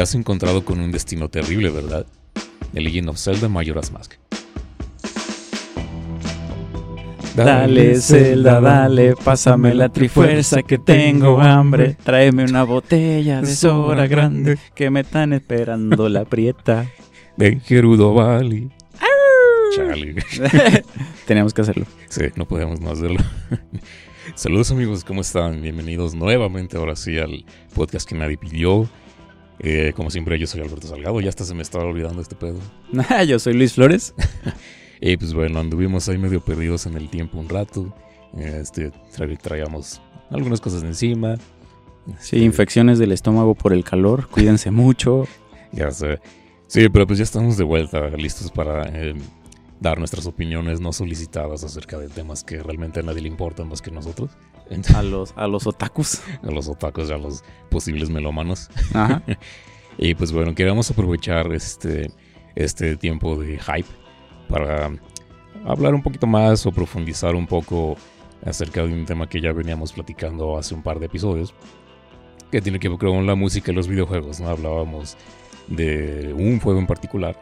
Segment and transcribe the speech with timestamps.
[0.00, 2.06] Te has encontrado con un destino terrible, ¿verdad?
[2.72, 4.14] The Legend of Zelda Majora's Mask.
[7.36, 11.98] Dale, Zelda, dale, pásame la trifuerza que tengo hambre.
[12.02, 16.90] Tráeme una botella de soda grande que me están esperando la prieta.
[17.36, 18.70] De Gerudo Valley.
[19.76, 20.14] Chale.
[21.26, 21.84] Teníamos que hacerlo.
[22.08, 23.20] Sí, no podemos no hacerlo.
[24.34, 25.60] Saludos amigos, ¿cómo están?
[25.60, 28.88] Bienvenidos nuevamente ahora sí al podcast que nadie pidió.
[29.62, 31.20] Eh, como siempre, yo soy Alberto Salgado.
[31.20, 32.58] Ya hasta se me estaba olvidando este pedo.
[33.28, 34.14] Yo soy Luis Flores.
[35.02, 37.90] Y pues bueno, anduvimos ahí medio perdidos en el tiempo un rato.
[38.36, 39.98] Este, tra- traíamos
[40.30, 41.36] algunas cosas de encima.
[42.18, 44.28] Sí, Este, infecciones del estómago por el calor.
[44.28, 45.26] Cuídense mucho.
[45.72, 46.18] Ya sé.
[46.66, 49.14] Sí, pero pues ya estamos de vuelta, listos para eh,
[49.80, 53.80] dar nuestras opiniones no solicitadas acerca de temas que realmente a nadie le importan más
[53.80, 54.30] que nosotros.
[54.94, 56.20] A los, a los otakus.
[56.42, 58.68] A los otakus a los posibles melómanos.
[58.94, 59.22] Ajá.
[60.02, 62.10] Y pues bueno, queríamos aprovechar este,
[62.54, 63.88] este tiempo de hype
[64.48, 64.90] para
[65.66, 67.96] hablar un poquito más o profundizar un poco
[68.46, 71.54] acerca de un tema que ya veníamos platicando hace un par de episodios,
[72.50, 74.40] que tiene que ver con la música y los videojuegos.
[74.40, 74.48] ¿no?
[74.48, 75.18] Hablábamos
[75.68, 77.38] de un juego en particular,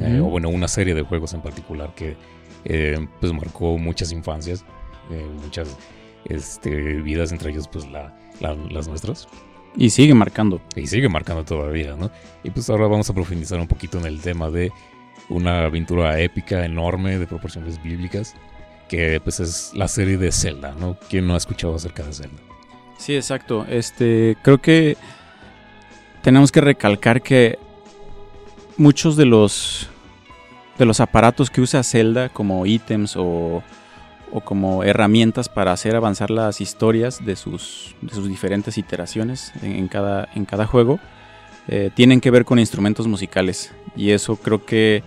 [0.00, 2.16] eh, o bueno, una serie de juegos en particular que
[2.64, 4.64] eh, pues marcó muchas infancias,
[5.10, 5.76] eh, muchas
[6.28, 6.70] este,
[7.02, 9.28] vidas, entre ellas pues la- la- las nuestras.
[9.76, 10.60] Y sigue marcando.
[10.74, 12.10] Y sigue marcando todavía, ¿no?
[12.42, 14.72] Y pues ahora vamos a profundizar un poquito en el tema de
[15.28, 18.34] una aventura épica enorme de proporciones bíblicas,
[18.88, 20.96] que pues es la serie de Zelda, ¿no?
[21.10, 22.38] ¿Quién no ha escuchado acerca de Zelda?
[22.96, 23.66] Sí, exacto.
[23.68, 24.96] Este, creo que
[26.22, 27.58] tenemos que recalcar que
[28.76, 29.88] muchos de los
[30.78, 33.62] de los aparatos que usa Zelda como ítems o,
[34.32, 39.72] o como herramientas para hacer avanzar las historias de sus, de sus diferentes iteraciones en,
[39.72, 41.00] en cada, en cada juego
[41.70, 45.02] eh, tienen que ver con instrumentos musicales y eso creo que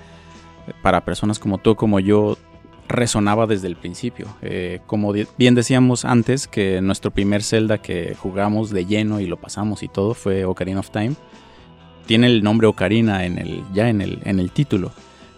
[0.83, 2.37] para personas como tú como yo
[2.87, 4.27] resonaba desde el principio.
[4.41, 9.37] Eh, como bien decíamos antes, que nuestro primer Zelda que jugamos de lleno y lo
[9.37, 11.13] pasamos y todo fue Ocarina of Time.
[12.05, 14.91] Tiene el nombre Ocarina en el, ya en el, en el título.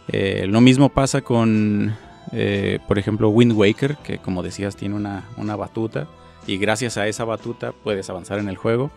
[0.10, 1.96] Eh, lo mismo pasa con,
[2.34, 6.08] eh, por ejemplo, Wind Waker, que como decías tiene una, una batuta
[6.48, 8.92] y gracias a esa batuta puedes avanzar en el juego.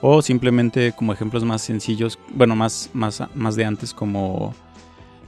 [0.00, 4.54] O simplemente como ejemplos más sencillos, bueno, más, más, más de antes como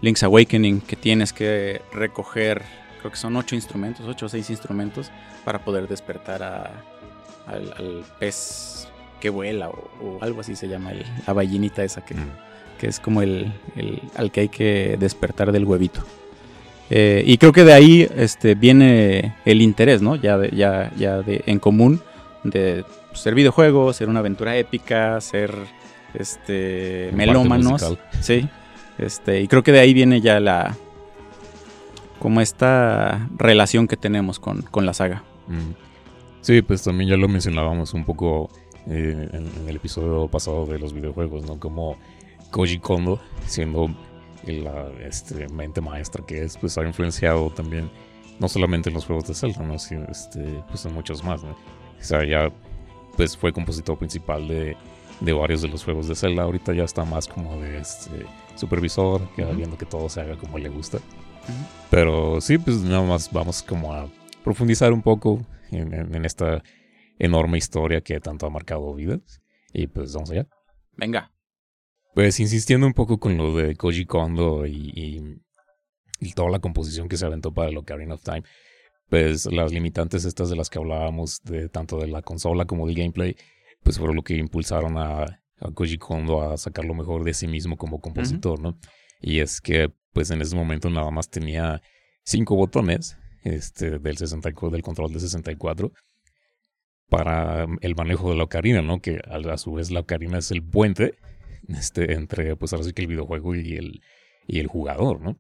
[0.03, 2.63] Link's Awakening, que tienes que recoger,
[3.01, 5.11] creo que son ocho instrumentos, ocho o seis instrumentos,
[5.45, 6.71] para poder despertar a-
[7.47, 8.89] al, al pez
[9.21, 12.31] que vuela o, o algo así se llama, el- la ballinita esa que, Mm.
[12.79, 16.03] que es como el, el- al que hay que despertar del huevito.
[16.91, 20.17] Eh, y creo que de ahí este, viene el interés, ¿no?
[20.17, 22.01] Ya, de- ya, ya de, en común
[22.45, 25.55] de ser videojuegos, ser una aventura épica, ser
[26.15, 27.99] este, melómanos.
[28.21, 28.49] Sí.
[28.99, 30.77] Este, y creo que de ahí viene ya la.
[32.19, 35.23] como esta relación que tenemos con, con la saga.
[35.47, 35.73] Mm.
[36.41, 38.51] Sí, pues también ya lo mencionábamos un poco
[38.89, 41.59] eh, en, en el episodio pasado de los videojuegos, ¿no?
[41.61, 41.97] Como
[42.51, 43.91] Koji Kondo, siendo
[44.53, 47.91] la este, mente maestra que es, pues ha influenciado también
[48.39, 49.79] no solamente en los juegos de Zelda, ¿no?
[49.79, 51.51] sino este, pues en muchos más, ¿no?
[51.53, 51.57] O
[52.03, 52.53] sea, ya
[53.17, 54.77] pues fue compositor principal de,
[55.21, 56.45] de varios de los juegos de Zelda.
[56.45, 59.57] Ahorita ya está más como de este supervisor, que va Ujú.
[59.59, 60.99] viendo que todo se haga como le gusta.
[61.91, 64.09] Pero sí, pues nada más vamos como a
[64.45, 66.63] profundizar un poco en, en- en esta
[67.19, 69.41] enorme historia que tanto ha marcado vidas.
[69.73, 70.47] Y pues vamos allá.
[70.97, 71.33] Venga.
[72.15, 75.37] Pues insistiendo un poco con lo de Koji Kondo y, y-
[76.21, 78.43] y toda la composición que se aventó para el Ocarina of Time,
[79.09, 82.97] pues las limitantes estas de las que hablábamos, de tanto de la consola como del
[82.97, 83.37] gameplay,
[83.85, 87.47] pues fueron lo que impulsaron a, a Koji Kondo a sacar lo mejor de sí
[87.47, 88.79] mismo como compositor, ¿no?
[89.21, 91.81] Y es que pues en ese momento nada más tenía
[92.25, 95.93] cinco botones este, del, 64, del control de 64
[97.09, 99.01] para el manejo de la ocarina, ¿no?
[99.01, 101.15] Que a, a su vez la ocarina es el puente
[101.79, 104.01] este, entre, pues ahora sí que el videojuego y el,
[104.47, 105.39] y el jugador, ¿no?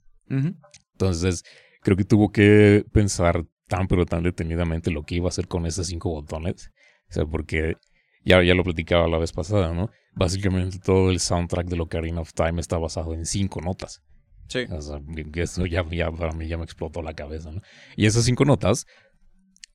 [0.93, 1.45] Entonces,
[1.81, 5.67] creo que tuvo que pensar tan pero tan detenidamente lo que iba a hacer con
[5.67, 6.71] esos cinco botones.
[7.11, 7.77] O sea, porque
[8.25, 9.91] ya, ya lo platicaba la vez pasada, ¿no?
[10.15, 14.03] Básicamente todo el soundtrack de Ocarina of Time está basado en cinco notas.
[14.49, 14.67] Sí.
[14.71, 15.01] O sea,
[15.35, 17.61] eso ya, ya para mí ya me explotó la cabeza, ¿no?
[17.97, 18.87] Y esas cinco notas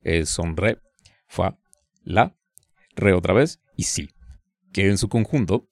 [0.01, 0.79] eh, son re,
[1.27, 1.57] fa,
[2.03, 2.35] la,
[2.95, 4.09] re otra vez y si.
[4.71, 5.69] Que en su conjunto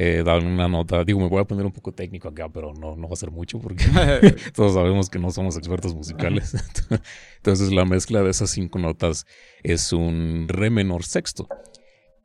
[0.00, 1.02] eh, dan una nota.
[1.02, 3.32] Digo, me voy a poner un poco técnico acá, pero no, no va a ser
[3.32, 3.84] mucho porque
[4.54, 6.54] todos sabemos que no somos expertos musicales.
[7.38, 9.26] Entonces, la mezcla de esas cinco notas
[9.64, 11.48] es un re menor sexto.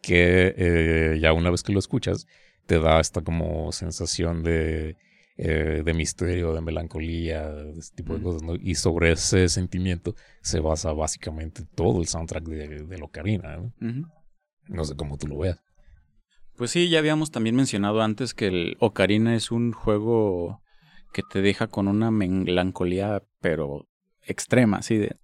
[0.03, 2.27] Que eh, ya una vez que lo escuchas,
[2.67, 4.97] te da esta como sensación de,
[5.37, 8.23] eh, de misterio, de melancolía, de ese tipo de Mm.
[8.23, 8.55] cosas, ¿no?
[8.55, 13.73] Y sobre ese sentimiento se basa básicamente todo el soundtrack de, de Locarina, ¿no?
[14.67, 15.57] No sé cómo tú lo veas.
[16.57, 20.61] Pues sí, ya habíamos también mencionado antes que el Ocarina es un juego
[21.11, 23.87] que te deja con una melancolía, pero
[24.21, 25.17] extrema, así de.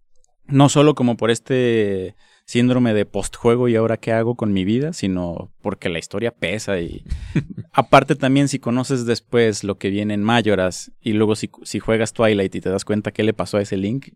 [0.46, 2.16] No solo como por este
[2.46, 6.80] síndrome de postjuego y ahora qué hago con mi vida, sino porque la historia pesa
[6.80, 7.04] y
[7.72, 12.14] aparte también si conoces después lo que viene en Mayoras y luego si, si juegas
[12.14, 14.08] Twilight y te das cuenta qué le pasó a ese Link.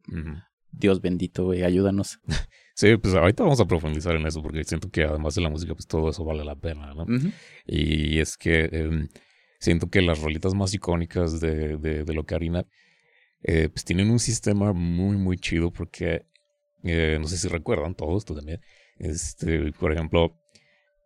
[0.72, 2.20] Dios bendito, güey, ayúdanos.
[2.76, 5.74] Sí, pues ahorita vamos a profundizar en eso porque siento que además de la música,
[5.76, 7.06] pues todo eso vale la pena, ¿no?
[7.66, 9.10] Y es que em,
[9.60, 12.66] siento que las rolitas más icónicas de, de, de Locarina
[13.44, 16.26] eh, pues tienen un sistema muy, muy chido porque
[16.84, 18.62] eh, no sé si recuerdan todos, tú también.
[18.98, 20.38] Este, por ejemplo,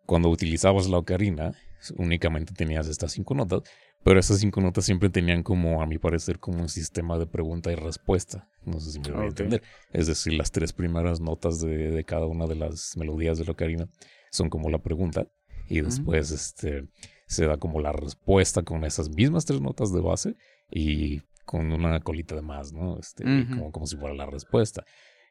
[0.06, 1.54] cuando utilizabas la ocarina,
[1.96, 3.62] únicamente tenías estas cinco notas,
[4.04, 7.70] pero esas cinco notas siempre tenían como, a mi parecer, como un sistema de pregunta
[7.72, 8.48] y respuesta.
[8.64, 9.62] No sé si me voy a entender.
[9.92, 13.52] Es decir, las tres primeras notas de, de cada una de las melodías de la
[13.52, 13.86] ocarina
[14.30, 15.26] son como la pregunta
[15.68, 16.84] y después este,
[17.26, 20.34] se da como la respuesta con esas mismas tres notas de base
[20.70, 22.98] y con una colita de más, ¿no?
[22.98, 24.84] Este, como, como si fuera la respuesta.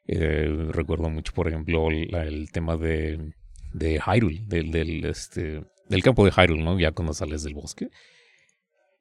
[0.06, 3.32] Eh, recuerdo mucho, por ejemplo, la- el tema de,
[3.72, 6.78] de Hyrule, del, del, este, del campo de Hyrule, ¿no?
[6.78, 7.88] Ya cuando sales del bosque.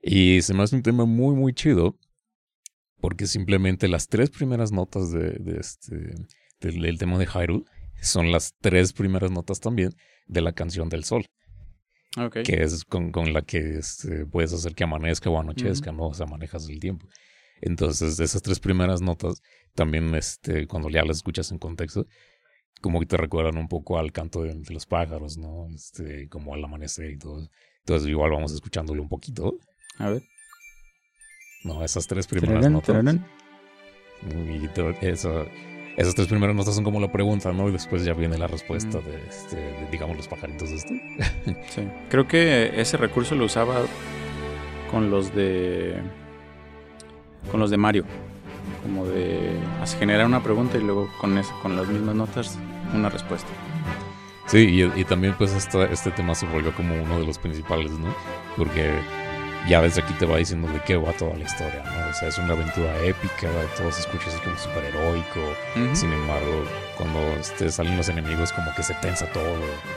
[0.01, 1.97] Y se me hace un tema muy, muy chido.
[2.99, 6.15] Porque simplemente las tres primeras notas de, de este,
[6.59, 7.63] del, del tema de Hyrule
[8.01, 9.91] son las tres primeras notas también
[10.25, 11.25] de la canción del sol
[12.17, 12.39] Ok.
[12.43, 16.07] que es con, con la que este, puedes hacer que amanezca o anochezca, ¿no?
[16.07, 17.07] O sea, manejas el tiempo.
[17.61, 19.41] Entonces, esas tres primeras notas,
[19.75, 22.07] también este, cuando ya las escuchas en contexto,
[22.81, 25.67] como que te recuerdan un poco al canto de, de los pájaros, ¿no?
[25.73, 27.47] Este, como al amanecer y todo.
[27.79, 29.57] Entonces, igual vamos escuchándolo un poquito,
[29.99, 30.21] A ver.
[31.63, 31.83] ¿no?
[31.83, 32.87] Esas tres primeras Tararán, notas.
[32.87, 33.25] tararán.
[34.49, 34.65] Y
[35.05, 35.45] esa-
[35.97, 37.67] esas tres primeras notas son como la pregunta, ¿no?
[37.69, 41.01] Y después ya viene la respuesta de, este, de, digamos, los pajaritos este.
[41.69, 41.87] Sí.
[42.09, 43.81] Creo que ese recurso lo usaba
[44.91, 45.99] con los de.
[47.51, 48.05] con los de Mario.
[48.83, 49.57] Como de
[49.99, 52.57] generar una pregunta y luego con eso, con las mismas notas,
[52.93, 53.47] una respuesta.
[54.45, 57.91] Sí, y, y también pues esta, este tema se volvió como uno de los principales,
[57.91, 58.13] ¿no?
[58.55, 58.93] Porque
[59.67, 62.09] ya desde aquí te va diciendo de qué va toda la historia, ¿no?
[62.09, 65.39] O sea, es una aventura épica, todo se escucha así como súper heroico.
[65.93, 66.63] Sin embargo,
[66.97, 69.55] cuando este, salen los enemigos como que se tensa todo.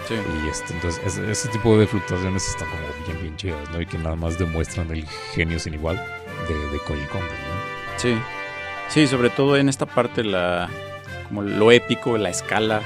[0.09, 0.15] Sí.
[0.45, 3.81] Y este, entonces ese, ese tipo de fluctuaciones están como bien, bien chidas, ¿no?
[3.81, 5.97] Y que nada más demuestran el genio sin igual
[6.49, 7.99] de, de Koji Kondo, ¿no?
[7.99, 8.19] Sí.
[8.89, 10.69] Sí, sobre todo en esta parte la
[11.29, 12.81] como lo épico, la escala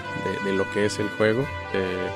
[0.44, 1.46] de, de lo que es el juego.
[1.72, 2.08] eh,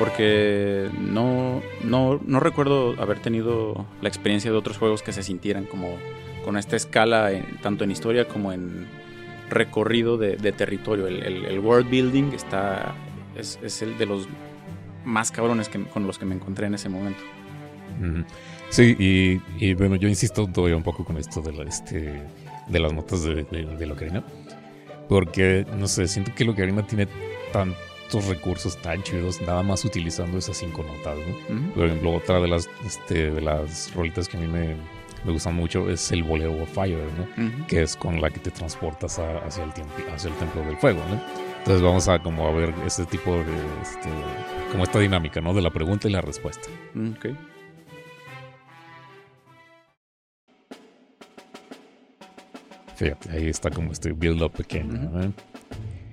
[0.00, 5.66] porque no, no, no recuerdo haber tenido la experiencia de otros juegos que se sintieran
[5.66, 5.98] como
[6.42, 8.86] con esta escala, en- tanto en historia como en
[9.50, 11.06] recorrido de, territorio.
[11.06, 12.94] El, world building está,
[13.36, 14.26] es, el de los
[15.04, 17.20] más cabrones que, con los que me encontré en ese momento.
[18.70, 18.96] Sí,
[19.58, 22.22] y, bueno, yo insisto todavía un poco con esto de, la, este,
[22.68, 24.24] de las notas de, de, de la ocarina.
[25.10, 27.06] Porque, no sé, siento que la ocarina tiene
[28.10, 31.16] tantos recursos tan chidos, nada más utilizando esas cinco notas.
[31.74, 34.74] Por ejemplo, otra de las, este, de las rolitas que a mí me,
[35.24, 36.98] me gustan mucho es el bolero of Fire,
[37.68, 40.76] que es con la que te transportas a- hacia, el tiempo, hacia el templo del
[40.76, 41.20] fuego, ¿no?
[41.58, 43.44] Entonces vamos a como a ver ese tipo de,
[43.82, 44.08] este,
[44.72, 45.54] como esta dinámica, ¿no?
[45.54, 46.68] De la pregunta y la respuesta.
[47.16, 47.26] Ok.
[52.96, 54.92] Fíjate, ahí está como este build up pequeño.
[54.92, 55.32] ¿no?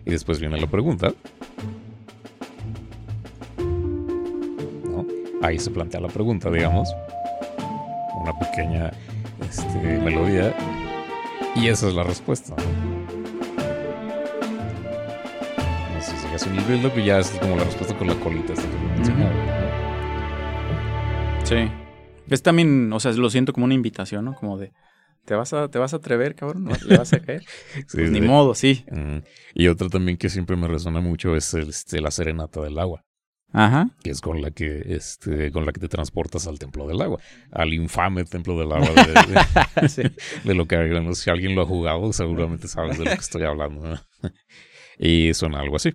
[0.06, 1.14] Y después viene la pregunta.
[5.42, 6.90] Ahí se plantea la pregunta, digamos.
[8.22, 8.92] Una pequeña
[9.50, 10.56] este, melodía.
[11.56, 12.56] Y esa es la respuesta.
[12.56, 12.64] ¿no?
[16.02, 18.54] Sé si es un build up y ya es como la respuesta con la colita.
[18.54, 19.32] esta que te mencionaba,
[21.40, 21.46] ¿no?
[21.46, 21.70] Sí.
[22.30, 24.36] Es también, o sea, lo siento como una invitación, ¿no?
[24.36, 24.74] Como de,
[25.26, 26.68] ¿te vas a, te vas a atrever, cabrón?
[26.88, 27.44] ¿Le vas a caer?
[27.74, 28.20] Sí, Pues sí.
[28.20, 28.84] ni modo, sí.
[28.92, 29.20] Mm,
[29.54, 33.04] Y otra también que siempre me resuena mucho es el, este, la serenata del agua.
[33.54, 33.90] Ajá.
[34.04, 37.20] que es con la que este con la que te transportas al templo del agua
[37.52, 39.14] al infame templo del agua de,
[39.82, 40.04] de- Sí.
[40.44, 40.76] de lo que
[41.16, 43.98] si alguien lo ha jugado seguramente sabes de lo que estoy hablando
[45.00, 45.94] y suena algo así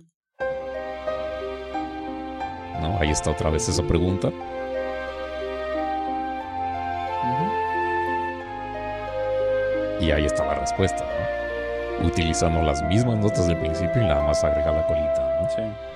[2.81, 4.31] no ahí está otra vez esa pregunta
[10.01, 11.05] y ahí está la respuesta
[11.99, 12.07] ¿no?
[12.07, 15.49] utilizando las mismas notas del principio y nada más agrega la colita ¿no?
[15.49, 15.92] Sí.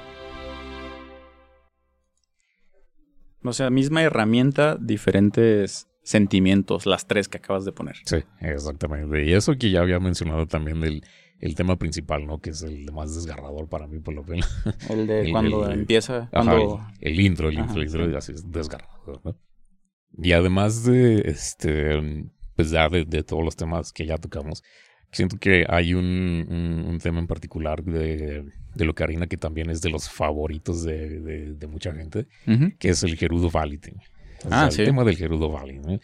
[3.48, 7.96] O sea, misma herramienta, diferentes sentimientos, las tres que acabas de poner.
[8.06, 9.26] Sí, exactamente.
[9.26, 11.04] Y eso que ya había mencionado también del
[11.40, 12.40] el tema principal, ¿no?
[12.40, 14.48] Que es el más desgarrador para mí, por lo menos.
[14.90, 16.30] El de cuando empieza.
[16.32, 16.82] cuando...
[17.00, 19.40] el, intro, el intro, el intro, así es desgarrador, ¿no?
[20.20, 22.26] Y además de, este,
[22.56, 24.64] pues ya de, todos los temas que ya tocamos,
[25.12, 28.46] siento que hay un, un, tema en particular de,
[28.76, 32.28] de Locarina que también es de los favoritos de, de mucha gente,
[32.80, 33.80] que es el Gerudo Valley.
[34.50, 34.82] ah, sí.
[34.82, 36.00] El tema del Gerudo Valley, ¿no?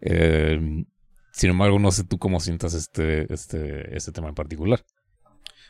[0.00, 0.84] Eh,
[1.32, 4.84] sin embargo, no sé tú cómo sientas este, este, este tema en particular.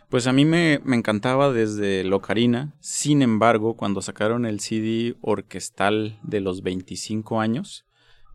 [0.09, 2.75] Pues a mí me, encantaba desde Locarina.
[2.81, 7.85] Sin embargo, cuando sacaron el CD orquestal de los 25 años,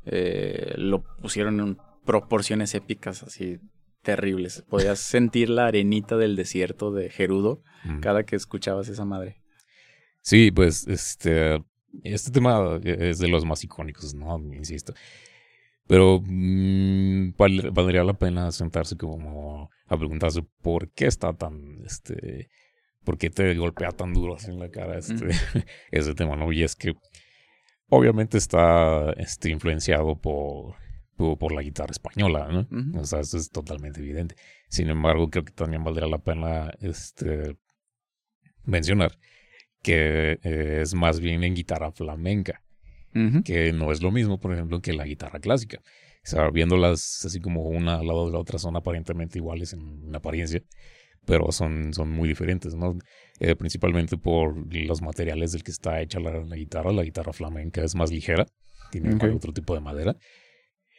[0.05, 3.59] eh, lo pusieron en proporciones épicas así
[4.03, 4.63] terribles.
[4.69, 7.63] Podías sentir la arenita del desierto de Gerudo
[8.01, 9.41] cada que escuchabas esa madre.
[10.21, 11.61] Sí, pues este,
[12.03, 14.37] este tema es de los más icónicos, ¿no?
[14.53, 14.93] Insisto.
[15.87, 22.49] Pero mmm, valdría la pena sentarse como a preguntarse por qué está tan, este,
[23.03, 25.27] por qué te golpea tan duro así en la cara este,
[25.91, 26.51] ese tema, ¿no?
[26.53, 26.93] Y es que
[27.89, 30.75] obviamente está este, influenciado por,
[31.15, 32.99] por, la guitarra española, ¿no?
[32.99, 34.35] O sea, eso es totalmente evidente.
[34.67, 37.57] Sin embargo, creo que también valdría la pena este,
[38.63, 39.17] mencionar
[39.81, 42.63] que eh, es más bien en guitarra flamenca
[43.45, 45.79] que no es lo mismo, por ejemplo, que la guitarra clásica.
[46.25, 50.15] O sea, viéndolas así como una al lado de la otra son aparentemente iguales en,
[50.15, 50.63] apariencia,
[51.25, 52.97] pero son, son muy diferentes, ¿no?
[53.39, 56.91] Eh, principalmente por los materiales del que está hecha la, guitarra.
[56.91, 58.45] La guitarra flamenca es más ligera,
[58.91, 60.15] tiene otro tipo de madera.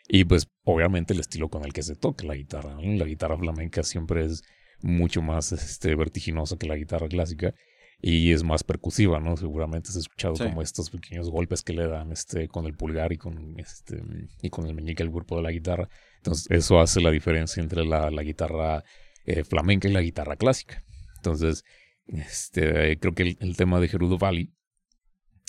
[0.08, 2.76] Y pues obviamente el estilo con el que se toca la guitarra.
[2.80, 4.42] La guitarra flamenca siempre es
[4.82, 7.54] mucho más este, vertiginosa que la guitarra clásica
[8.00, 9.37] y es más percusiva, ¿no?
[9.37, 13.16] Seguramente has escuchado como estos pequeños golpes que le dan este con el pulgar y
[13.16, 14.02] con este
[14.42, 15.88] y con el meñique al cuerpo de la guitarra.
[16.18, 18.84] Entonces, eso hace la diferencia entre la, la guitarra
[19.25, 20.84] eh, flamenca y la guitarra clásica.
[21.16, 21.64] Entonces,
[22.06, 24.52] este creo que el, tema de Gerudo Valley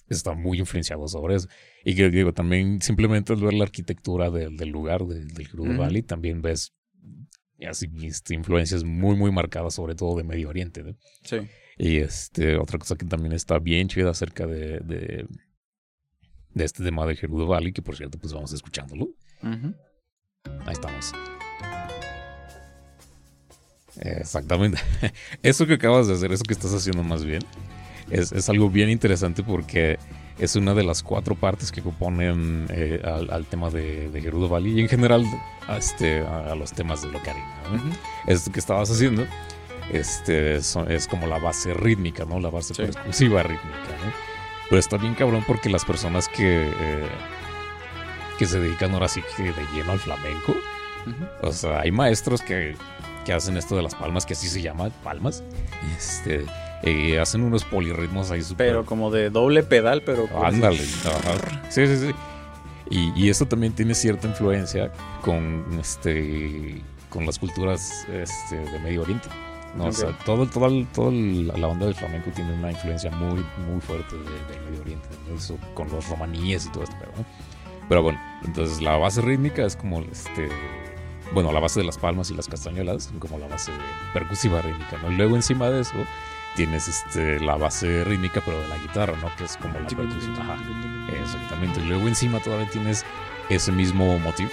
[0.10, 1.48] está muy influenciado sobre eso.
[1.84, 6.42] Y que digo, también simplemente al ver la arquitectura del lugar del Gerudo Valley, también
[6.42, 6.74] ves
[7.68, 10.84] así este, influencias muy, muy marcadas, sobre todo de Medio Oriente.
[10.84, 10.96] ¿no?
[11.24, 11.38] Sí.
[11.78, 15.28] Y este, otra cosa que también está bien chida acerca de, de,
[16.56, 19.10] este tema de Gerudo Valley, que por cierto, pues vamos escuchándolo.
[19.42, 21.14] Ahí estamos.
[24.00, 24.78] Exactamente.
[25.44, 27.42] Eso que acabas de hacer, eso que estás haciendo más bien,
[28.10, 29.98] es, es algo bien interesante porque
[30.38, 34.80] es una de las cuatro partes que componen eh, al, tema de, de, Gerudo Valley
[34.80, 35.26] y en general
[35.68, 37.46] a, este, a, los temas de Locarina.
[38.28, 39.26] Esto que estabas haciendo
[39.92, 42.40] este, es como la base rítmica, ¿no?
[42.40, 43.70] La base exclusiva rítmica,
[44.04, 44.12] ¿no?
[44.70, 47.08] Pero está bien cabrón porque las personas que, eh,
[48.38, 50.56] que se dedican ahora sí que de lleno al flamenco,
[51.44, 52.76] o sea, hay maestros que,
[53.26, 55.44] que, hacen esto de las palmas, que así se llama, palmas,
[55.96, 56.46] este,
[56.84, 58.68] eh, hacen unos polirritmos ahí super...
[58.68, 60.28] Pero como de doble pedal, pero...
[60.44, 62.12] Ándale, sí, sí, sí.
[62.90, 64.92] Y, y esto también tiene cierta influencia
[65.22, 69.28] con, este, con las culturas este, de Medio Oriente.
[69.76, 73.82] No, o sea, todo, todo, todo la onda del flamenco tiene una influencia muy, muy
[73.82, 77.26] fuerte del Medio Oriente, eso, con los romaníes y todo esto, ¿no?
[77.90, 80.50] Pero bueno, entonces la base rítmica es como este.
[81.34, 83.72] Bueno, la base de las palmas y las castañuelas, como la base
[84.14, 85.12] percusiva rítmica, ¿no?
[85.12, 85.94] Y luego encima de eso
[86.56, 89.36] tienes este, la base rítmica, pero de la guitarra, ¿no?
[89.36, 90.40] Que es como la percusión.
[90.40, 90.58] Ajá,
[91.22, 91.82] exactamente.
[91.82, 93.06] Y luego encima todavía tienes
[93.50, 94.50] ese mismo motivo,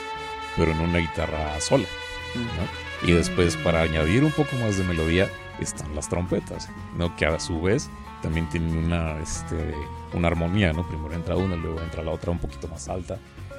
[0.56, 1.86] pero en una guitarra sola,
[2.34, 3.08] ¿no?
[3.08, 5.28] Y después, para añadir un poco más de melodía,
[5.60, 7.14] están las trompetas, ¿no?
[7.16, 7.90] Que a su vez
[8.22, 9.74] también tienen una, este,
[10.12, 10.86] una armonía, ¿no?
[10.86, 13.18] Primero entra una, luego entra la otra un poquito más alta.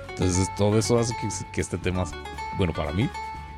[0.10, 1.14] Entonces, todo eso hace
[1.52, 2.06] que, este tema,
[2.58, 3.10] bueno, para mí,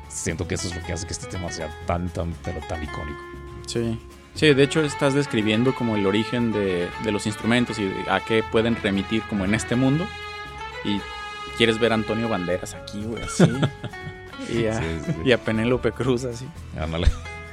[0.08, 2.82] siento que eso es lo que hace que este tema sea tan, tan, pero tan
[2.82, 3.20] icónico.
[3.66, 3.98] Sí.
[4.36, 8.42] Sí, de hecho estás describiendo como el origen de, de los instrumentos y a qué
[8.42, 10.06] pueden remitir como en este mundo.
[10.84, 11.00] Y
[11.56, 13.44] quieres ver a Antonio Banderas aquí, güey, así.
[15.24, 16.46] Y a, Penélope Cruz así.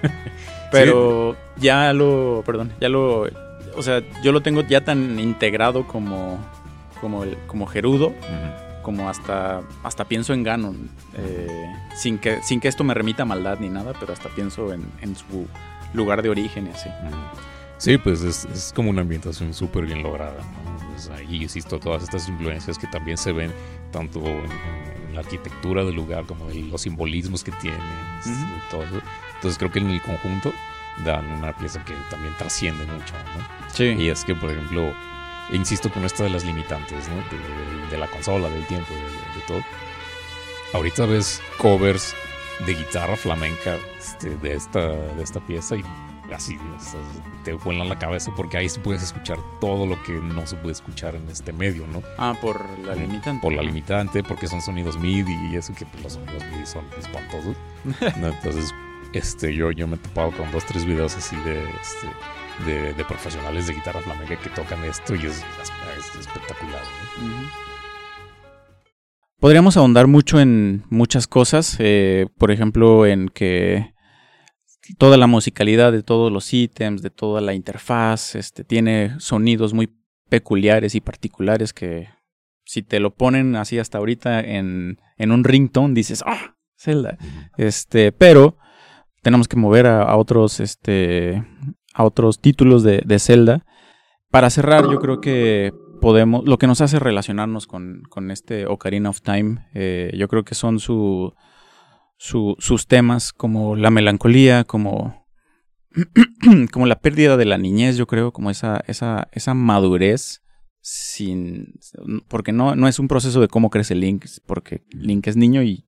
[0.71, 3.21] Pero ya lo, perdón, ya lo,
[3.75, 6.39] o sea, yo lo tengo ya tan integrado como,
[6.99, 8.13] como, el, como Gerudo,
[8.81, 13.25] como hasta, hasta pienso en Ganon, eh, sin, que, sin que esto me remita a
[13.25, 15.47] maldad ni nada, pero hasta pienso en, en su
[15.93, 16.89] lugar de origen y así.
[17.77, 20.41] Sí, pues es, es, como una ambientación súper bien lograda.
[20.91, 23.51] Pues ahí insisto, todas estas influencias que también se ven
[23.91, 27.77] tanto en la arquitectura del lugar, como los simbolismos que tiene,
[28.71, 30.53] todo Entonces creo que en el conjunto
[31.03, 33.69] dan una pieza que también trasciende mucho, ¿no?
[33.73, 33.85] Sí.
[33.85, 34.93] Y es que, por ejemplo,
[35.51, 37.89] insisto con esto de las limitantes, ¿no?
[37.89, 39.63] De, la consola, del tiempo, de, todo.
[40.73, 42.15] Ahorita ves covers
[42.65, 45.83] de guitarra flamenca este, de, esta, de esta pieza y
[46.33, 46.57] así
[47.43, 51.15] te vuelan la cabeza porque ahí puedes escuchar todo lo que no se puede escuchar
[51.15, 52.01] en este medio, ¿no?
[52.17, 53.41] Ah, por la limitante.
[53.41, 56.85] Por la limitante, porque son sonidos MIDI y eso que pues, los sonidos MIDI son
[56.97, 57.55] espantosos.
[58.01, 58.73] Entonces,
[59.13, 63.67] este, yo, yo me he topado con dos, tres videos así de, este, de, profesionales
[63.67, 65.43] de guitarra flamenca que tocan esto y es,
[66.19, 66.81] espectacular.
[69.43, 73.93] Podríamos ahondar mucho en muchas cosas, eh, por ejemplo, en que
[74.97, 79.93] toda la musicalidad de todos los ítems, de toda la interfaz, este, tiene sonidos muy
[80.29, 82.07] peculiares y particulares que
[82.63, 87.17] si te lo ponen así hasta ahorita en, en un ringtone dices, ah, Zelda.
[87.57, 88.57] Este, pero
[89.23, 91.43] tenemos que mover a, otros, este,
[91.93, 93.65] a otros títulos de, de, Zelda.
[94.31, 95.73] Para cerrar, yo creo que
[96.03, 100.43] podemos, lo que nos hace relacionarnos con, con este Ocarina of Time, eh, yo creo
[100.43, 101.33] que son su,
[102.17, 105.25] sus temas como la melancolía, como,
[106.73, 110.41] como la pérdida de la niñez, yo creo, como esa, esa, esa madurez
[110.81, 111.75] sin
[112.27, 115.87] porque no, no es un proceso de cómo crece Link, porque Link es niño y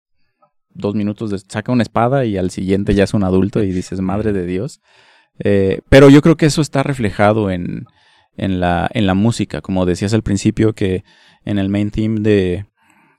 [0.69, 4.31] dos minutos saca una espada y al siguiente ya es un adulto y dices, madre
[4.31, 4.79] de Dios.
[5.39, 7.85] Eh, pero yo creo que eso está reflejado en,
[8.37, 11.03] en, la, en la música, como decías al principio, que
[11.43, 12.65] en el main theme de,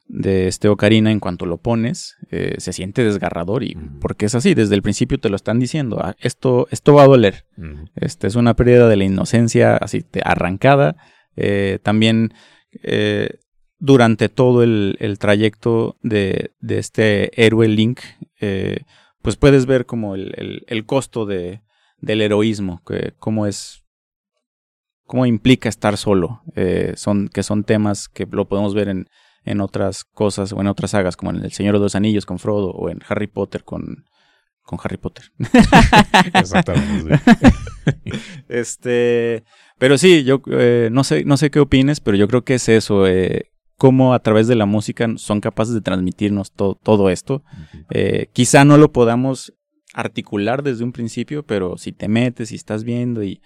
[0.08, 4.54] de este Ocarina, en cuanto lo pones, eh, se siente desgarrador y porque es así,
[4.54, 7.46] desde el principio te lo están diciendo, ah, esto, esto va a doler,
[7.94, 10.96] este es una pérdida de la inocencia así arrancada,
[11.36, 12.32] eh, también
[13.78, 18.00] durante todo el, trayecto de, este héroe Link,
[18.40, 18.80] eh,
[19.22, 21.62] pues puedes ver como el, costo de,
[21.98, 23.84] del heroísmo, que cómo es,
[25.06, 29.08] cómo implica estar solo, eh, son, que son temas que lo podemos ver en,
[29.44, 32.38] en otras cosas o en otras sagas, como en El Señor de los Anillos con
[32.38, 34.04] Frodo o en Harry Potter con,
[34.62, 35.32] con Harry Potter.
[36.34, 37.20] Exactamente.
[38.48, 39.44] este,
[39.78, 42.68] pero sí, yo eh, no sé, no sé qué opines, pero yo creo que es
[42.68, 43.06] eso.
[43.06, 47.44] Eh, cómo a través de la música son capaces de transmitirnos todo esto.
[47.90, 49.54] Eh, quizá no lo podamos
[49.94, 53.40] articular desde un principio, pero si te metes y estás viendo y,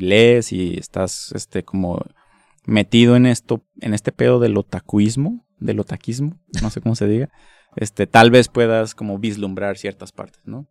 [0.00, 2.04] lees y estás este como
[2.66, 7.28] metido en esto, en este pedo del otakuismo, del otaquismo, no sé cómo se diga,
[7.76, 10.66] este, tal vez puedas como vislumbrar ciertas partes, ¿no?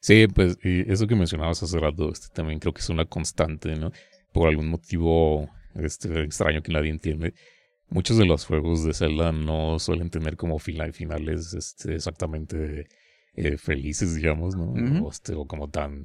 [0.00, 3.76] Sí, pues y eso que mencionabas hace rato, este, también creo que es una constante,
[3.76, 3.92] ¿no?
[4.32, 7.34] Por algún motivo este, extraño que nadie entiende
[7.90, 12.86] muchos de los juegos de Zelda no suelen tener como finales este, exactamente
[13.34, 15.04] eh, felices, digamos, ¿no?
[15.04, 16.04] o, este, o, como tan,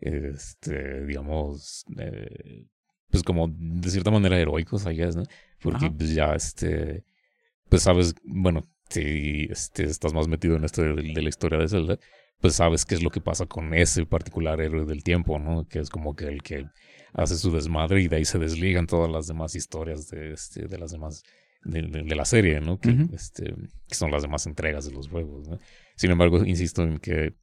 [0.00, 2.66] este, digamos, eh,
[3.10, 5.24] pues como de cierta manera heroicos, I guess, ¿no?
[5.62, 7.04] Porque pues ya, este,
[7.68, 11.68] pues sabes, bueno, si este, estás más metido en esto de, de, la historia de
[11.68, 11.98] Zelda,
[12.40, 15.66] pues sabes qué es lo que pasa con ese particular héroe del tiempo, ¿no?
[15.68, 16.66] Que es como que el que
[17.12, 20.78] hace su desmadre y de ahí se desligan todas las demás historias de, este, de
[20.78, 21.22] las demás,
[21.64, 22.78] de, la serie, ¿no?
[22.78, 23.54] Que, este,
[23.88, 25.58] que son las demás entregas de los juegos, ¿no?
[25.96, 27.34] Sin embargo, insisto en que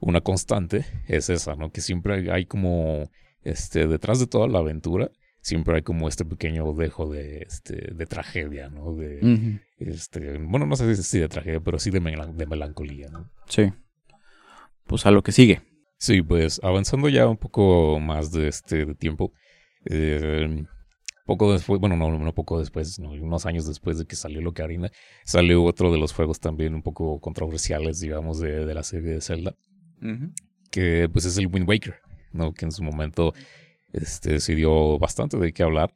[0.00, 1.70] una constante es esa, ¿no?
[1.70, 3.10] Que siempre hay como,
[3.42, 8.06] este, detrás de toda la aventura, siempre hay como este pequeño dejo de, este, de
[8.06, 8.94] tragedia, ¿no?
[8.94, 13.30] De, este, bueno, no sé si de tragedia, pero sí de, de melancolía, ¿no?
[13.46, 13.72] Sí.
[14.86, 15.62] Pues a lo que sigue.
[15.98, 19.32] Sí, pues avanzando ya un poco más de este tiempo,
[19.86, 20.64] eh,
[21.24, 24.62] poco después, bueno, no, no poco después, unos años después de que salió lo que
[24.62, 24.90] Harina,
[25.24, 29.20] salió otro de los juegos también un poco controversiales, digamos, de, de la serie de
[29.20, 29.54] Zelda,
[30.70, 31.96] que pues es el Wind Waker,
[32.32, 32.52] ¿no?
[32.52, 33.32] Que en su momento
[33.92, 35.94] este, se dio bastante de qué hablar,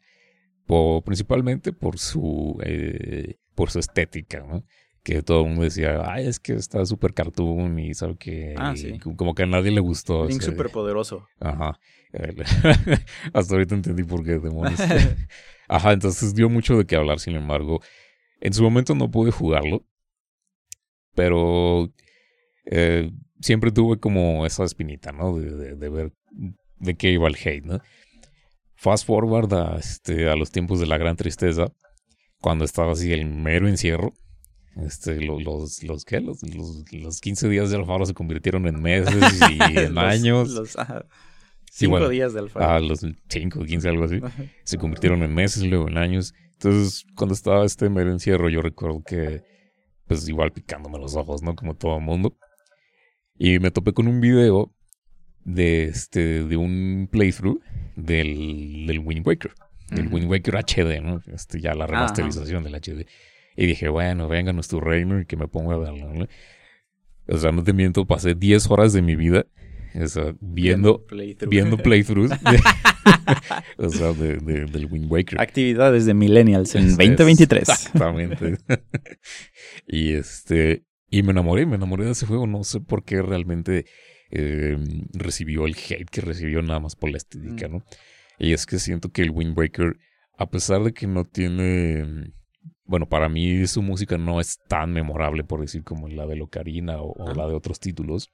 [1.05, 4.65] principalmente por su, eh, por su estética, ¿no?
[5.09, 8.75] que todo el mundo decía, ay, es que está súper cartoon y sabe que ah,
[9.17, 10.27] como que a nadie le gustó.
[10.27, 11.27] Link súper poderoso.
[11.41, 11.81] Ajá.
[13.33, 14.79] Hasta ahorita entendí por qué demonios.
[15.69, 17.81] Ajá, entonces dio mucho de qué hablar, sin embargo.
[18.43, 19.83] En su momento no pude jugarlo,
[21.15, 21.91] pero
[22.67, 25.39] eh, siempre tuve como esa espinita, ¿no?
[25.39, 26.13] De, de, ver
[26.79, 27.81] de qué iba el hate, ¿no?
[28.77, 31.73] Fast forward a, este, a los tiempos de la gran tristeza,
[32.41, 34.13] cuando estaba así el mero encierro
[34.85, 36.21] este, los, los, los, ¿qué?
[36.21, 36.39] Los,
[36.93, 40.51] los, 15 días de Alfaro se convirtieron en meses y en años.
[40.51, 40.77] Los,
[41.71, 42.67] cinco días de Alfaro.
[42.67, 44.21] Ah, los 5, 15, algo así.
[44.65, 46.33] Se convirtieron en meses, luego en años.
[46.53, 49.43] Entonces, cuando estaba este mero encierro, yo recuerdo que,
[50.07, 51.57] pues igual picándome los ojos, ¿no?
[51.57, 52.37] Como todo el mundo.
[53.39, 54.75] Y me topé con un video
[55.45, 57.61] de, este, de un playthrough
[57.97, 59.53] del, del Wind Waker.
[59.91, 61.23] Del Wind Waker HD, ¿no?
[61.33, 63.07] Este, ya la remasterización del HD.
[63.57, 66.13] Y dije, bueno, vénganos tu reino y que me ponga a verlo.
[66.13, 66.27] ¿no?
[67.29, 69.47] O sea, no te miento, pasé 10 horas de mi vida
[70.41, 71.05] viendo,
[71.49, 72.33] viendo, playthroughs.
[73.79, 75.41] o sea, de, del Wind Waker.
[75.41, 77.69] Actividades de Millennials en 2023.
[77.69, 78.59] Exactamente.
[79.87, 80.85] y este.
[81.11, 82.47] Y me enamoré, me enamoré de ese juego.
[82.47, 83.87] No sé por qué realmente
[84.31, 87.73] em, recibió el hate que recibió nada más por la estética, mm.
[87.73, 87.85] ¿no?
[88.39, 89.97] Y es que siento que el Wind Waker,
[90.37, 92.33] a pesar de que no tiene.
[92.85, 97.01] Bueno, para mí su música no es tan memorable, por decir, como la de Locarina
[97.01, 98.31] o la de otros títulos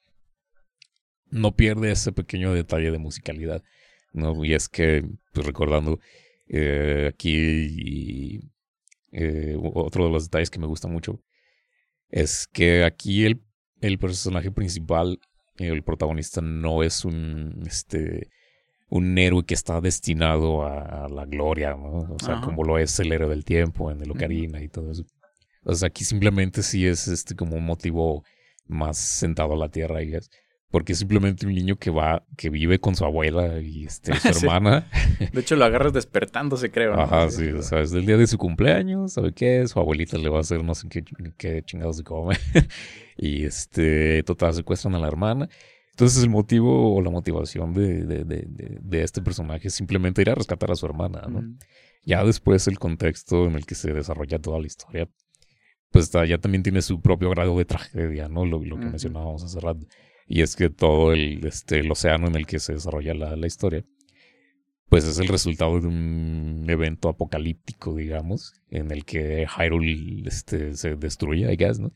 [1.34, 3.62] no pierde ese pequeño detalle de musicalidad.
[4.12, 4.44] ¿no?
[4.44, 5.98] Y es que, pues recordando
[6.46, 8.40] eh, aquí
[9.12, 11.20] eh, otro de los detalles que me gusta mucho
[12.14, 13.42] es que aquí el,
[13.80, 15.18] el personaje principal,
[15.56, 18.28] el protagonista, no es un este
[18.88, 22.14] un héroe que está destinado a, la gloria, ¿no?
[22.14, 25.04] O sea, como lo es el héroe del tiempo en el Ocarina y todo eso.
[25.64, 28.22] O sea, aquí simplemente sí es este como un motivo
[28.68, 30.30] más sentado a la tierra y es,
[30.74, 34.26] porque es simplemente un niño que va, que vive con su abuela y este, su
[34.44, 34.90] hermana.
[35.32, 36.94] De hecho, lo agarras despertándose, creo.
[36.94, 39.68] Ajá, sí, o sea, es el día de su cumpleaños, ¿sabe qué?
[39.68, 41.04] Su abuelita le va a hacer no sé qué,
[41.36, 42.34] qué chingados se come.
[43.16, 45.48] y este, total, secuestran a la hermana.
[45.90, 48.44] Entonces el motivo o la motivación de, de, de,
[48.82, 51.56] de, este personaje es simplemente ir a rescatar a su hermana, ¿no?
[52.04, 55.08] Ya después el contexto en el que se desarrolla toda la historia,
[55.92, 58.44] pues ya también tiene su propio grado de tragedia, ¿no?
[58.44, 59.86] Lo, lo que mencionábamos hace rato.
[60.26, 63.46] Y es que todo el, este, el océano en el que se desarrolla la, la
[63.46, 63.84] historia,
[64.88, 70.96] pues es el resultado de un evento apocalíptico, digamos, en el que Hyrule este, se
[70.96, 71.92] destruye, I guess, ¿no?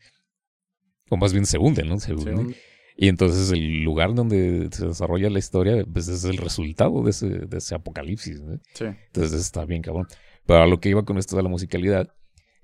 [1.11, 1.99] O más bien se hunde, ¿no?
[1.99, 2.57] Se hunde.
[2.97, 7.29] Y entonces el lugar donde se desarrolla la historia, pues es el resultado de ese,
[7.29, 8.59] de ese apocalipsis, ¿no?
[8.75, 8.87] Sí.
[8.87, 10.09] Entonces está bien cabrón.
[10.45, 12.13] Pero a lo que iba con esto de la musicalidad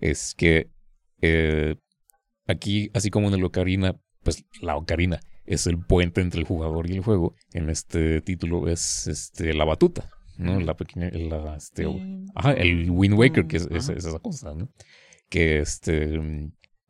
[0.01, 0.69] es que
[1.21, 1.77] eh,
[2.49, 6.89] aquí, así como en el Ocarina, pues la Ocarina es el puente entre el jugador
[6.89, 7.35] y el juego.
[7.53, 10.59] En este título es este, la batuta, ¿no?
[10.61, 11.87] La pequeña, la, este,
[12.35, 14.69] ajá, el Wind Waker, que es, esa cosa, ¿no?
[15.29, 16.19] Que este,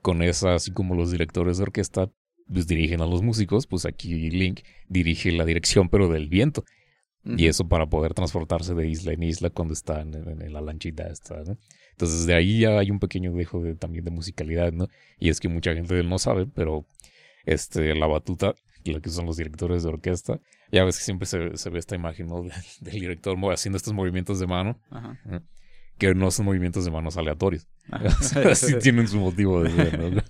[0.02, 2.10] con esa, así como los directores de orquesta
[2.46, 6.64] pues, dirigen a los músicos, pues aquí Link dirige la dirección, pero del viento.
[7.26, 11.42] Y eso para poder transportarse de isla en isla cuando está en, la lanchita esta,
[11.42, 11.56] ¿no?
[11.92, 14.88] Entonces de ahí ya hay un pequeño dejo de, también de musicalidad, ¿no?
[15.18, 16.84] Y es que mucha gente no sabe, pero
[17.46, 18.54] este, la batuta,
[18.84, 20.40] lo que son los directores de orquesta.
[20.70, 22.42] Ya ves que siempre se, se ve esta imagen ¿no?
[22.80, 24.80] del, director haciendo estos movimientos de mano,
[25.98, 27.68] que no son movimientos de manos aleatorios.
[27.90, 30.22] Así tienen su motivo de ser, ¿no?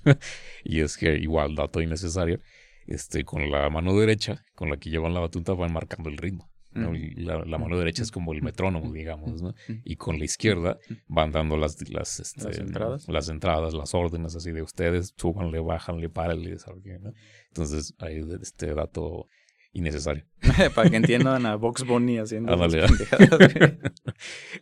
[0.64, 2.40] y es que igual, dato innecesario,
[2.86, 6.50] este, con la mano derecha, con la que llevan la batuta, van marcando el ritmo.
[6.74, 9.54] La, mano derecha es como el metrónomo, digamos, ¿no?
[9.84, 13.08] Y con la izquierda van dando las, las, este, entradas?
[13.08, 17.12] las entradas, las órdenes así de ustedes, súbanle, bájanle, párenle, ¿sabes ¿no?
[17.48, 19.28] Entonces, hay este dato
[19.72, 20.24] innecesario.
[20.74, 22.52] Para que entiendan a Box Bunny haciendo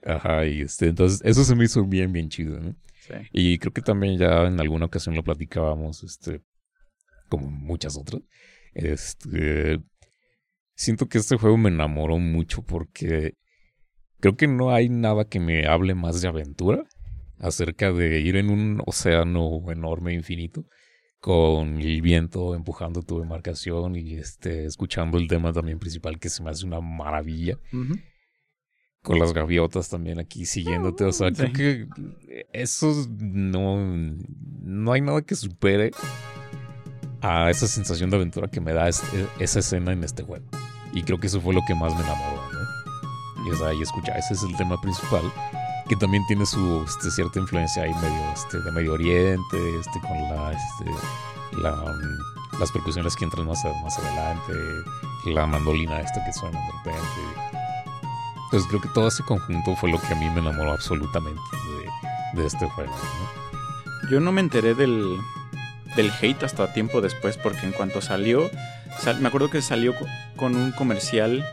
[0.04, 2.74] Ajá, y este, entonces, eso se me hizo bien, bien chido, ¿no?
[3.00, 3.14] Sí.
[3.32, 6.42] Y creo que también ya en alguna ocasión lo platicábamos, este,
[7.28, 8.22] como muchas otras.
[8.74, 9.80] Este,
[10.74, 13.34] siento que este juego me enamoró mucho porque
[14.20, 16.84] creo que no hay nada que me hable más de aventura
[17.38, 20.64] acerca de ir en un océano enorme, infinito,
[21.18, 26.42] con el viento empujando tu embarcación y este, escuchando el tema también principal que se
[26.42, 27.58] me hace una maravilla.
[29.02, 31.04] Con las gaviotas también aquí siguiéndote.
[31.04, 31.88] O sea, creo que
[32.52, 34.14] eso no,
[34.62, 35.90] no hay nada que supere
[37.22, 40.44] a esa sensación de aventura que me da esa escena en este juego.
[40.92, 43.46] Y creo que eso fue lo que más me enamoró, ¿no?
[43.46, 45.22] Y, o sea, y escucha, ese es el tema principal,
[45.88, 50.12] que también tiene su este, cierta influencia ahí medio este, de Medio Oriente, este, con
[50.12, 54.52] la, este, la, mm, las percusiones que entran más, más adelante,
[55.26, 57.52] la mandolina esta que suena de repente.
[58.44, 61.40] Entonces creo que todo ese conjunto fue lo que a mí me enamoró absolutamente
[62.34, 62.92] de, de este juego.
[62.92, 64.10] ¿no?
[64.10, 65.18] Yo no me enteré del,
[65.96, 68.50] del hate hasta tiempo después, porque en cuanto salió,
[69.20, 69.94] me acuerdo que salió
[70.36, 71.44] con un comercial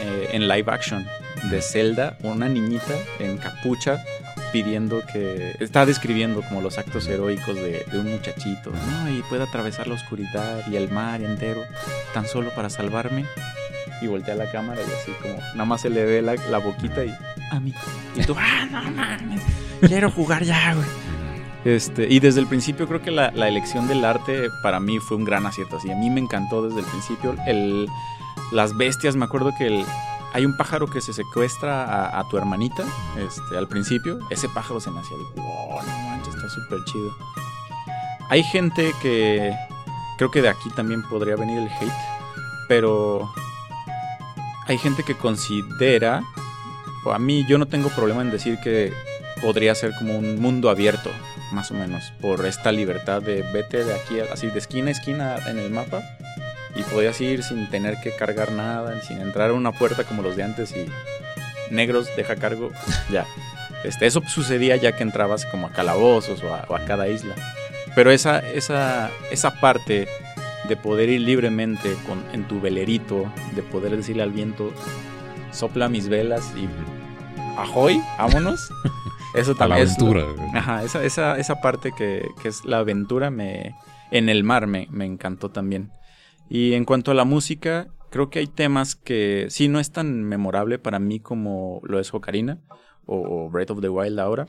[0.00, 1.06] eh, en live action
[1.50, 4.02] de Zelda, una niñita en capucha
[4.52, 9.10] pidiendo que está describiendo como los actos heroicos de, un muchachito, ¿no?
[9.10, 11.62] Y puede atravesar la oscuridad y el mar entero
[12.14, 13.26] tan solo para salvarme.
[14.02, 17.02] Y voltea la cámara y así como nada más se le ve la, la boquita
[17.04, 17.14] y
[17.50, 17.72] a mí.
[18.14, 19.42] Y tú, ah, no mames,
[19.80, 21.05] quiero jugar ya, güey.
[21.66, 25.24] Este, y desde el principio creo que la, elección del arte para mí fue un
[25.24, 25.78] gran acierto.
[25.78, 27.34] Así, a mí me encantó desde el principio.
[27.44, 27.88] El,
[28.52, 29.84] las bestias, me acuerdo que el,
[30.32, 32.84] hay un pájaro que se secuestra a, tu hermanita
[33.18, 34.20] este, al principio.
[34.30, 37.10] Ese pájaro se me hacía de, wow, no manches, está súper chido.
[38.28, 39.52] Hay gente que
[40.18, 41.92] creo que de aquí también podría venir el hate,
[42.68, 43.28] pero
[44.68, 46.22] hay gente que considera,
[47.04, 48.92] o a mí yo no tengo problema en decir que
[49.42, 51.10] podría ser como un mundo abierto,
[51.52, 55.36] más o menos, por esta libertad de vete de aquí, así de esquina a esquina
[55.48, 56.02] en el mapa
[56.74, 60.36] y podías ir sin tener que cargar nada, sin entrar a una puerta como los
[60.36, 60.86] de antes y
[61.74, 62.70] negros deja cargo,
[63.10, 63.26] ya.
[63.84, 67.34] Este, eso sucedía ya que entrabas como a calabozos o a, cada isla.
[67.94, 70.08] Pero esa, esa, esa parte
[70.68, 74.72] de poder ir libremente con, en tu velerito, de poder decirle al viento,
[75.52, 76.68] sopla mis velas y
[77.56, 78.68] ahoy, vámonos.
[79.36, 79.86] Eso también.
[79.86, 80.24] la aventura.
[80.54, 83.74] ajá, esa, esa, esa parte que, que, es la aventura me,
[84.10, 85.90] en el mar me, me encantó también.
[86.48, 90.22] Y en cuanto a la música, creo que hay temas que sí no es tan
[90.22, 92.60] memorable para mí como lo es Ocarina
[93.04, 94.48] o Breath of the Wild ahora,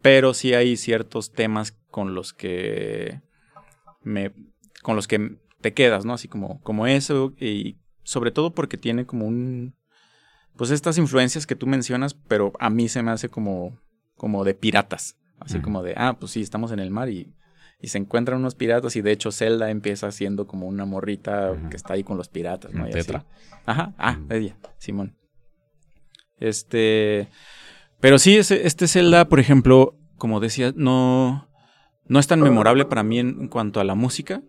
[0.00, 3.20] pero sí hay ciertos temas con los que
[4.02, 4.32] me
[4.82, 6.14] con los que te quedas, ¿no?
[6.14, 9.74] Así como como eso y sobre todo porque tiene como un
[10.56, 13.78] pues estas influencias que tú mencionas, pero a mí se me hace como
[14.18, 17.32] como de piratas, así como de, ah, pues sí, estamos en el mar y
[17.80, 21.76] y se encuentran unos piratas y de hecho Zelda empieza siendo como una morrita que
[21.76, 22.88] está ahí con los piratas, ¿no?
[22.88, 23.24] Tetra.
[23.66, 25.16] Ajá, ah, ella, Simón.
[26.40, 27.28] Este,
[28.00, 31.48] pero sí, este Zelda, por ejemplo, como decía, no,
[32.06, 34.42] no es tan memorable para mí en, cuanto a la música,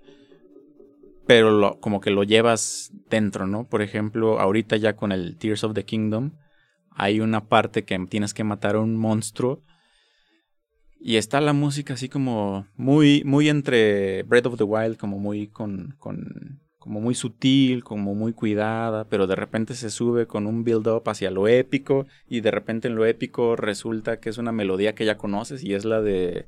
[1.27, 3.67] pero lo, como que lo llevas dentro, ¿no?
[3.67, 6.31] Por ejemplo, ahorita ya con el Tears of the Kingdom,
[6.99, 9.63] hay una parte que tienes que matar a un monstruo
[10.99, 15.47] y está la música así como muy, muy entre Breath of the Wild, como muy
[15.47, 20.63] con, con como muy sutil, como muy cuidada, pero de repente se sube con un
[20.63, 24.93] build-up hacia lo épico y de repente en lo épico resulta que es una melodía
[24.93, 26.47] que ya conoces y es la de...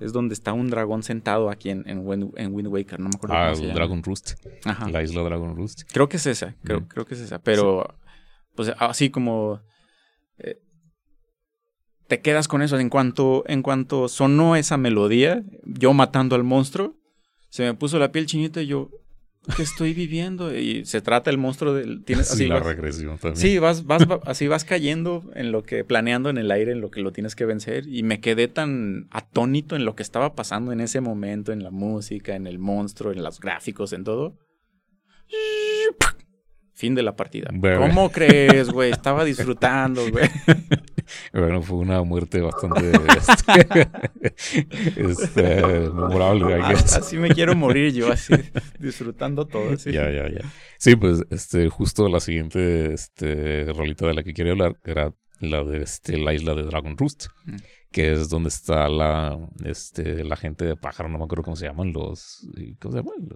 [0.00, 3.36] Es donde está un dragón sentado aquí en, en, Wind, Waker, no me acuerdo.
[3.36, 4.32] Ah, el Dragon Roost.
[4.64, 4.88] Ajá.
[4.90, 5.82] La isla Dragon Roost.
[5.92, 7.94] Creo que es esa, creo, creo que es esa, pero
[8.54, 9.60] pues así como...
[10.38, 10.58] Eh,
[12.08, 12.78] te quedas con eso.
[12.78, 16.96] En cuanto, en cuanto sonó esa melodía, yo matando al monstruo,
[17.48, 18.90] se me puso la piel chinita y yo,
[19.56, 20.54] ¿qué estoy viviendo?
[20.54, 22.04] Y se trata el monstruo del...
[22.04, 23.36] Tienes, así la regresión también.
[23.36, 26.90] Sí, vas, vas, así vas cayendo en lo que, planeando en el aire, en lo
[26.90, 27.86] que lo tienes que vencer.
[27.88, 31.70] Y me quedé tan atónito en lo que estaba pasando en ese momento, en la
[31.70, 34.38] música, en el monstruo, en los gráficos, en todo.
[36.82, 37.48] Fin de la partida.
[37.78, 38.90] ¿Cómo crees, güey?
[38.90, 40.28] Estaba disfrutando, güey.
[41.32, 43.88] Bueno, fue una muerte bastante este,
[45.10, 46.54] este, memorable.
[46.54, 48.34] Así me quiero morir yo, así
[48.78, 49.74] disfrutando todo.
[49.76, 50.40] Ya, ya, ya.
[50.78, 55.62] Sí, pues este, justo la siguiente este, rolita de la que quería hablar era la
[55.64, 57.56] de este, la isla de Dragon Roost, mm.
[57.90, 61.66] que es donde está la, este, la gente de pájaro, no me acuerdo cómo se
[61.66, 62.48] llaman, los...
[62.80, 63.28] ¿Cómo se llaman?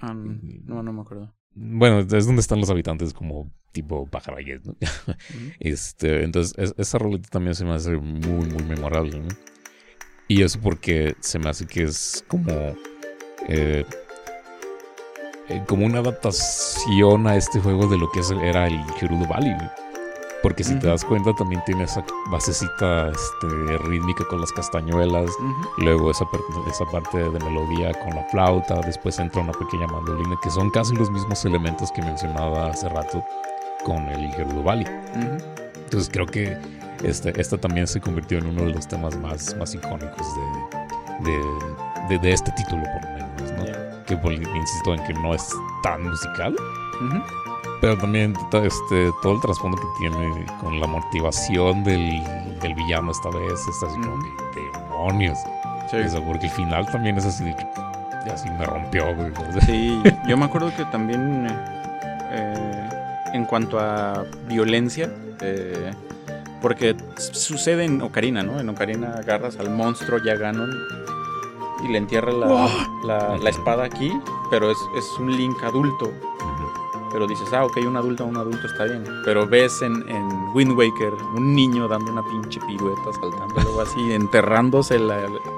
[0.00, 1.34] Ah, no, no me acuerdo.
[1.58, 4.76] Bueno, es donde están los habitantes como tipo pajarayes, ¿no?
[5.58, 9.28] este, entonces, esa rolita también se me hace muy, muy memorable, ¿no?
[10.28, 12.52] Y eso porque se me hace que es como...
[13.48, 13.84] Eh,
[15.48, 19.54] eh, como una adaptación a este juego de lo que era el Gerudo Valley.
[20.42, 25.30] Porque si te das cuenta, también tiene esa basecita este, rítmica con las castañuelas.
[25.78, 26.24] Luego esa,
[26.68, 28.80] esa parte de melodía con la flauta.
[28.82, 33.24] Después entra una pequeña mandolina, que son casi los mismos elementos que mencionaba hace rato
[33.84, 34.86] con el Gerudo Valley.
[35.84, 36.56] Entonces creo que
[37.02, 40.26] este, esta también se convirtió en uno de los temas más, más icónicos
[42.08, 43.52] de, de, este título, por lo menos.
[43.52, 44.04] ¿no?
[44.04, 44.14] Que
[44.56, 45.48] insisto en que no es
[45.82, 46.54] tan musical.
[47.80, 52.22] Pero también este, todo el trasfondo que tiene con la motivación del,
[52.60, 54.18] del villano esta vez es así como
[54.52, 55.38] que demonios.
[55.92, 59.04] Eso, porque el final también es así que así me rompió.
[59.66, 61.46] Sí, yo me acuerdo que también
[62.30, 62.88] eh,
[63.32, 65.10] en cuanto a violencia,
[65.40, 65.92] eh,
[66.60, 68.58] porque sucede en Ocarina, ¿no?
[68.58, 70.70] En Ocarina agarras al monstruo ya Ganon
[71.84, 72.68] y le entierra la,
[73.04, 74.10] la, la espada aquí,
[74.50, 76.12] pero es, es un Link adulto
[77.16, 79.02] pero dices, ah, ok, un adulto, un adulto está bien.
[79.24, 84.00] Pero ves en, en Wind Waker un niño dando una pinche pirueta, saltando algo así,
[84.12, 85.00] enterrándose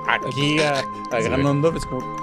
[0.06, 0.78] aquí a,
[1.10, 2.16] a es como.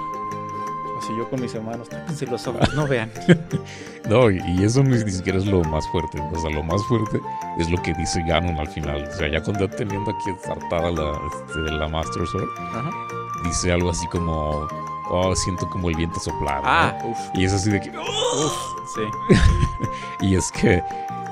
[0.96, 3.12] Así yo con mis hermanos, tápense los ojos, no vean.
[4.08, 6.18] no, y eso ni, siquiera es lo más fuerte.
[6.32, 7.20] O sea, lo más fuerte
[7.58, 9.06] es lo que dice Ganon al final.
[9.06, 12.48] O sea, ya cuando teniendo aquí ensartada la, este, la Master Sword,
[13.44, 14.66] dice algo así como
[15.10, 16.62] oh, siento como el viento soplar.
[16.62, 16.68] ¿no?
[16.68, 18.52] Ah, uf, Y es así de que, uf,
[18.94, 19.34] sí.
[20.26, 20.82] Y es que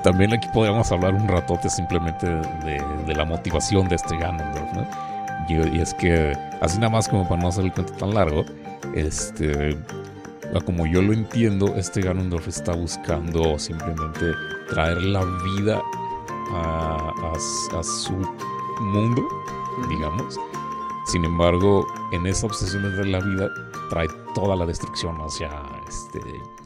[0.03, 4.85] también aquí podríamos hablar un ratote simplemente de, de la motivación de este Ganondorf, ¿no?
[5.49, 8.43] Y, y es que, así nada más como para no hacer el cuento tan largo,
[8.95, 9.77] este,
[10.55, 14.31] a como yo lo entiendo, este Ganondorf está buscando simplemente
[14.69, 15.81] traer la vida
[16.53, 18.13] a, a s- a su
[18.81, 19.21] mundo,
[19.89, 20.39] digamos.
[21.05, 23.49] Sin embargo, en esa obsesión de la vida
[23.89, 25.49] trae toda la destrucción hacia
[25.87, 26.19] este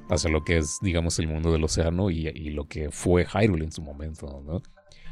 [0.09, 3.63] hacia lo que es, digamos, el mundo del océano y, y lo que fue Hyrule
[3.65, 4.61] en su momento, ¿no?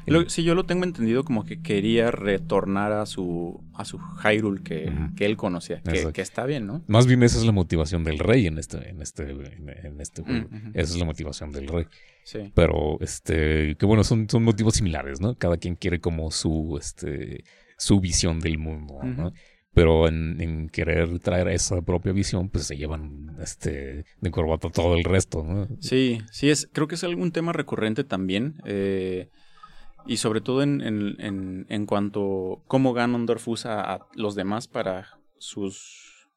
[0.08, 4.64] Lo- sí, yo lo tengo entendido como que quería retornar a su a su Hyrule
[4.64, 6.82] que, que él conocía, que, que está bien, ¿no?
[6.88, 10.48] Más bien esa es la motivación del rey en este, en este, en, este juego.
[10.74, 11.86] Esa es la motivación del rey.
[12.24, 12.52] Sí.
[12.56, 15.36] Pero, este, que bueno, son, son motivos similares, ¿no?
[15.36, 17.44] Cada quien quiere como su, este,
[17.78, 19.32] su visión del mundo, ¿no?
[19.74, 24.96] Pero en, en querer traer esa propia visión, pues se llevan, este, de corbata todo
[24.96, 25.68] el resto, ¿no?
[25.80, 28.56] Sí, sí, es, creo que es algún tema recurrente también.
[28.66, 29.30] eh,
[30.10, 35.20] y sobre todo en, en, en, en cuanto cómo Ganondorf usa a los demás para
[35.38, 36.30] sus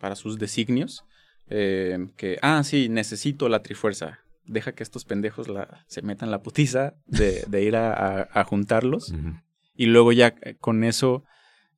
[0.00, 1.04] para sus designios.
[1.48, 4.20] eh, que, ah, sí, necesito la trifuerza.
[4.46, 8.44] Deja que estos pendejos la, se metan la putiza de, de ir a, a- a
[8.44, 9.12] juntarlos.
[9.74, 11.24] Y luego ya eh, con eso,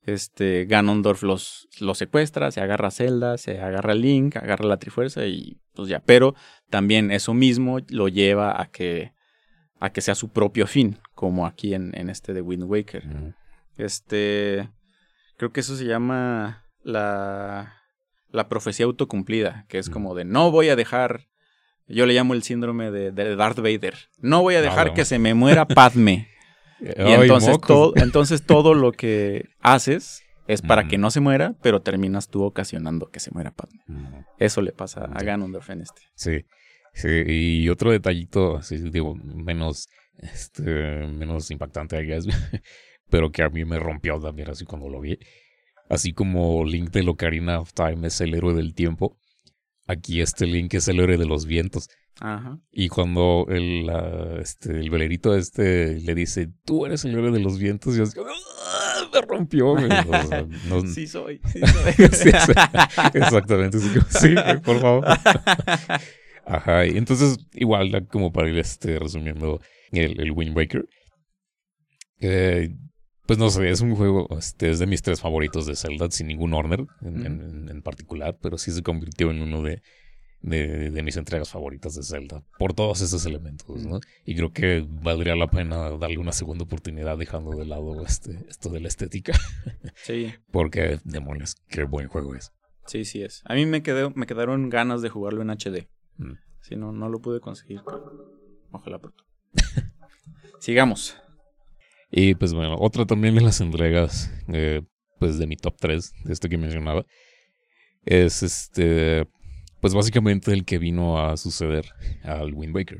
[0.05, 4.77] este, Ganondorf los, los secuestra, se agarra a Zelda, se agarra a Link, agarra la
[4.77, 5.99] Trifuerza y pues ya.
[5.99, 6.35] Pero
[6.69, 9.13] también eso mismo lo lleva a que,
[9.79, 13.03] a que sea su propio fin, como aquí en, en este de Wind Waker.
[13.77, 14.69] Este,
[15.37, 17.73] creo que eso se llama la,
[18.31, 19.93] la profecía autocumplida, que es Mm.
[19.93, 21.27] como de no voy a dejar,
[21.87, 24.93] yo le llamo el síndrome de, de Darth Vader, no voy a dejar no.
[24.93, 26.29] que se me muera Padme.
[26.79, 31.81] Y entonces todo, entonces todo lo que haces es para que no se muera, pero
[31.81, 33.81] terminas tú ocasionando que se muera Padme.
[34.37, 35.25] Eso le pasa a Sí.
[35.25, 36.01] Ganondorf en este.
[36.15, 36.45] Sí,
[36.93, 39.87] sí, y otro detallito, así digo, menos,
[40.17, 40.61] este,
[41.07, 42.27] menos impactante, guess,
[43.09, 45.17] pero que a mí me rompió también así cuando lo vi.
[45.89, 49.17] Así como Link de Ocarina of Time es el héroe del tiempo,
[49.87, 51.89] aquí este Link es el héroe de los vientos.
[52.19, 52.59] Ajá.
[52.71, 53.89] Y cuando el,
[54.41, 58.05] este, el velerito este le dice, tú eres el héroe de los vientos, y yo
[58.25, 59.73] "Ah", me rompió.
[59.73, 59.85] güey.
[59.85, 61.61] O sea, no- Sí soy, sí
[62.11, 62.29] sí,
[63.13, 63.77] exactamente.
[63.79, 65.05] Sí, por favor.
[66.45, 70.85] Ajá, y entonces, igual, como para ir este, resumiendo el, el Wind Waker.
[72.19, 72.69] eh,
[73.27, 76.27] pues no sé, es un juego, este, es de mis tres favoritos de Zelda, sin
[76.27, 79.81] ningún honor en, en- en particular, pero sí se convirtió en uno de,
[80.41, 83.99] de, de mis entregas favoritas de Zelda, por todos esos elementos, ¿no?
[84.25, 88.69] Y creo que valdría la pena darle una segunda oportunidad dejando de lado este, esto
[88.69, 89.33] de la estética,
[89.95, 92.51] Sí, porque, demonios, qué buen juego es.
[92.85, 93.41] sí, sí es.
[93.45, 95.87] A mí me, quedé, me quedaron ganas de jugarlo en HD.
[96.17, 96.33] Mm.
[96.61, 97.81] Si no, no lo pude conseguir.
[98.71, 99.23] Ojalá pronto.
[100.59, 101.17] Sigamos.
[102.11, 104.81] Y pues bueno, otra también de las entregas, eh,
[105.19, 107.05] pues de mi top 3, de este que mencionaba,
[108.05, 109.27] es este,
[109.81, 111.85] pues básicamente el que vino a suceder
[112.23, 112.99] al Wind Waker.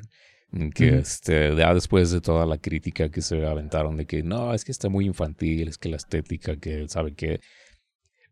[0.74, 0.96] Que Ujú.
[1.00, 4.72] este, ya después de toda la crítica que se aventaron de que no, es que
[4.72, 7.39] está muy infantil, es que la estética, que sabe que,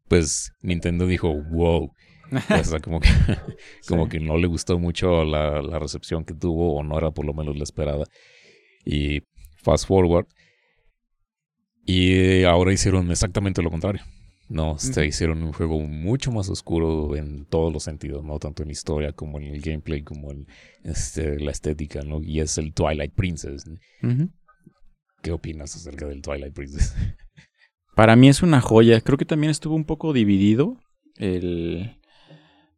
[0.07, 1.91] pues Nintendo dijo, wow.
[2.59, 3.09] O sea, como que,
[3.87, 4.09] como Sí.
[4.11, 7.33] que no le gustó mucho la, la recepción que tuvo, o no era por lo
[7.33, 8.05] menos la esperada.
[8.85, 9.21] Y
[9.63, 10.27] fast forward.
[11.85, 14.01] Y ahora hicieron exactamente lo contrario.
[14.47, 15.01] No, Ujú.
[15.01, 19.39] hicieron un juego mucho más oscuro en todos los sentidos, no tanto en historia como
[19.39, 20.47] en el gameplay, como en
[20.83, 22.21] este, la estética, ¿no?
[22.21, 23.65] Y es el Twilight Princess.
[25.23, 26.95] ¿Qué opinas acerca del Twilight Princess?
[27.95, 29.01] Para mí es una joya.
[29.01, 30.77] Creo que también estuvo un poco dividido
[31.15, 31.97] el,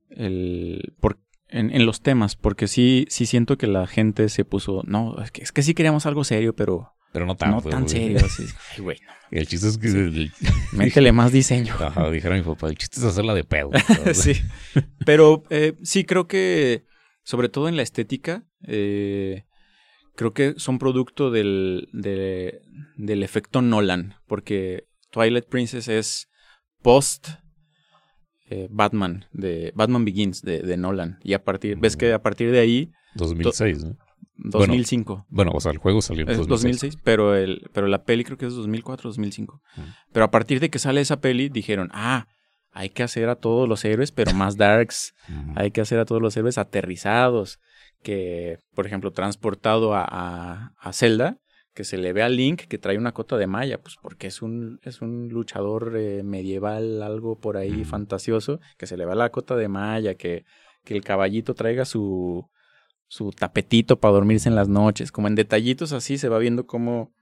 [0.10, 4.84] el por- en, en los temas, porque sí, sí siento que la gente se puso,
[4.86, 7.56] no, es que, es que sí queríamos algo serio, pero Pero no tanto.
[7.56, 7.90] no tan güey.
[7.90, 8.18] serio.
[8.26, 8.44] así.
[8.78, 9.12] Ay, güey, no.
[9.32, 9.88] El chiste es que...
[9.88, 10.32] el-
[10.74, 11.74] métele más diseño.
[11.80, 13.72] Ajá, dijera mi papá, el chiste es hacerla de pedo.
[14.14, 14.34] sí.
[15.06, 16.86] Pero eh, sí creo que,
[17.24, 19.44] sobre todo en la estética, eh,
[20.16, 22.62] creo que son producto del, de-
[22.98, 26.30] del efecto Nolan, porque Twilight Princess es
[26.82, 27.30] post
[28.50, 31.20] eh, Batman, de Batman Begins de, de Nolan.
[31.24, 33.98] Y a partir, ves que a partir de ahí, 2006, ¿no?
[34.38, 35.26] 2005.
[35.30, 36.82] Bueno, o sea, el juego salió en Es 2006.
[36.82, 39.62] 2006, pero, el, pero la peli creo que es 2004 2005.
[39.76, 39.82] Mm.
[40.12, 42.28] Pero a partir de que sale esa peli, dijeron, ah,
[42.72, 45.14] hay que hacer a todos los héroes, pero más darks.
[45.56, 47.60] Hay que hacer a todos los héroes aterrizados.
[48.04, 51.40] Que, por ejemplo, transportado a, a, a Zelda,
[51.78, 54.42] que se le ve a Link que trae una cota de malla, pues porque es
[54.42, 59.30] un, es un luchador eh, medieval, algo por ahí fantasioso, que se le ve la
[59.30, 60.44] cota de malla, que,
[60.84, 62.50] que el caballito traiga su,
[63.08, 67.14] su tapetito para dormirse en las noches, como en detallitos así se va viendo cómo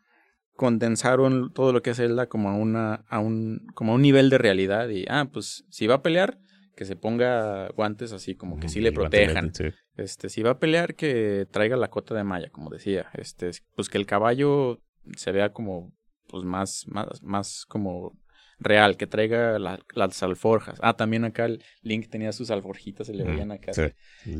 [0.55, 4.29] condensaron todo lo que es Zelda como a una a un como a un nivel
[4.29, 6.39] de realidad y ah pues si va a pelear
[6.75, 9.51] que se ponga guantes así como que sí le protejan.
[9.97, 13.89] este si va a pelear que traiga la cota de malla como decía este pues
[13.89, 14.79] que el caballo
[15.17, 15.93] se vea como
[16.27, 18.17] pues más más más como
[18.59, 23.23] real que traiga las alforjas ah también acá el Link tenía sus alforjitas se le
[23.23, 23.71] veían acá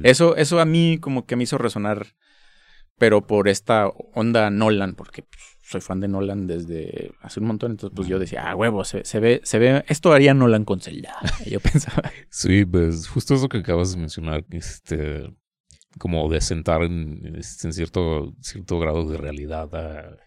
[0.04, 2.08] eso eso a mí como que me hizo resonar
[2.98, 7.72] pero por esta onda Nolan porque pues, soy fan de Nolan desde hace un montón,
[7.72, 11.16] entonces pues yo decía, ah, huevo, se, ve, se ve, esto haría Nolan con Zelda.
[11.48, 12.12] yo pensaba.
[12.30, 15.24] Sí, pues justo eso que acabas de mencionar, este,
[15.98, 20.18] como de sentar en, este, en cierto, cierto grado de realidad a,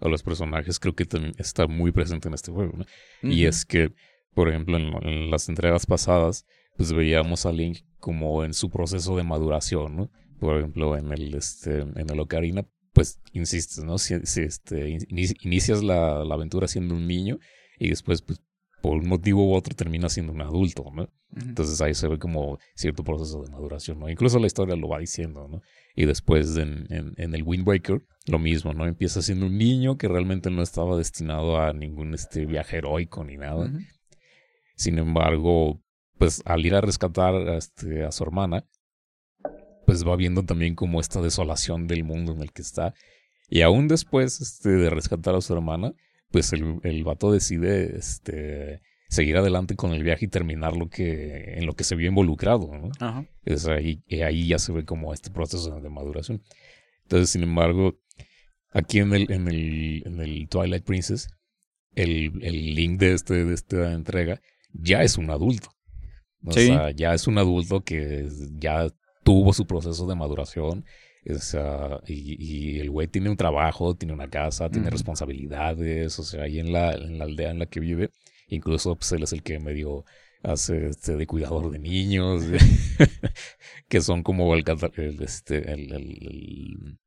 [0.00, 2.84] los personajes, creo que también está muy presente en este juego, ¿no?
[3.22, 3.92] Y es que,
[4.34, 6.46] por ejemplo, en, las entregas pasadas,
[6.76, 10.10] pues veíamos a Link como en su proceso de maduración, ¿no?
[10.38, 13.98] Por ejemplo, en el, este, en el Ocarina, pues insistes, ¿no?
[13.98, 14.98] Si, este,
[15.42, 17.38] inicias la, aventura siendo un niño
[17.78, 18.40] y después, pues,
[18.80, 21.08] por un motivo u otro terminas siendo un adulto, ¿no?
[21.36, 24.08] Entonces ahí se ve como cierto proceso de maduración, ¿no?
[24.08, 25.62] Incluso la historia lo va diciendo, ¿no?
[25.94, 28.86] Y después en, en, el Wind Waker, lo mismo, ¿no?
[28.86, 33.36] Empieza siendo un niño que realmente no estaba destinado a ningún este, viaje heroico ni
[33.36, 33.70] nada.
[34.76, 35.82] Sin embargo,
[36.18, 38.64] pues al ir a rescatar este, a su hermana,
[39.86, 42.94] pues va viendo también como esta desolación del mundo en el que está.
[43.48, 45.94] Y aún después este, de rescatar a su hermana,
[46.30, 51.54] pues el, el vato decide este, seguir adelante con el viaje y terminar lo que,
[51.54, 52.70] en lo que se vio involucrado.
[52.72, 52.90] ¿no?
[53.44, 56.42] Es ahí, ahí ya se ve como este proceso de maduración.
[57.02, 57.98] Entonces, sin embargo,
[58.72, 61.28] aquí en el, en el, en el Twilight Princess,
[61.94, 64.40] el, el link de, este, de esta entrega
[64.72, 65.70] ya es un adulto.
[66.44, 68.88] O sea, ya es un adulto que ya
[69.24, 70.84] tuvo su proceso de maduración.
[72.06, 76.72] Y, el güey tiene un trabajo, tiene una casa, tiene responsabilidades, o sea, ahí en
[76.72, 78.10] la, en la aldea en la que vive,
[78.48, 80.04] incluso pues, él es el que medio
[80.42, 82.44] hace este, de cuidador de niños,
[83.88, 84.64] que son como el,
[85.20, 86.98] este, el,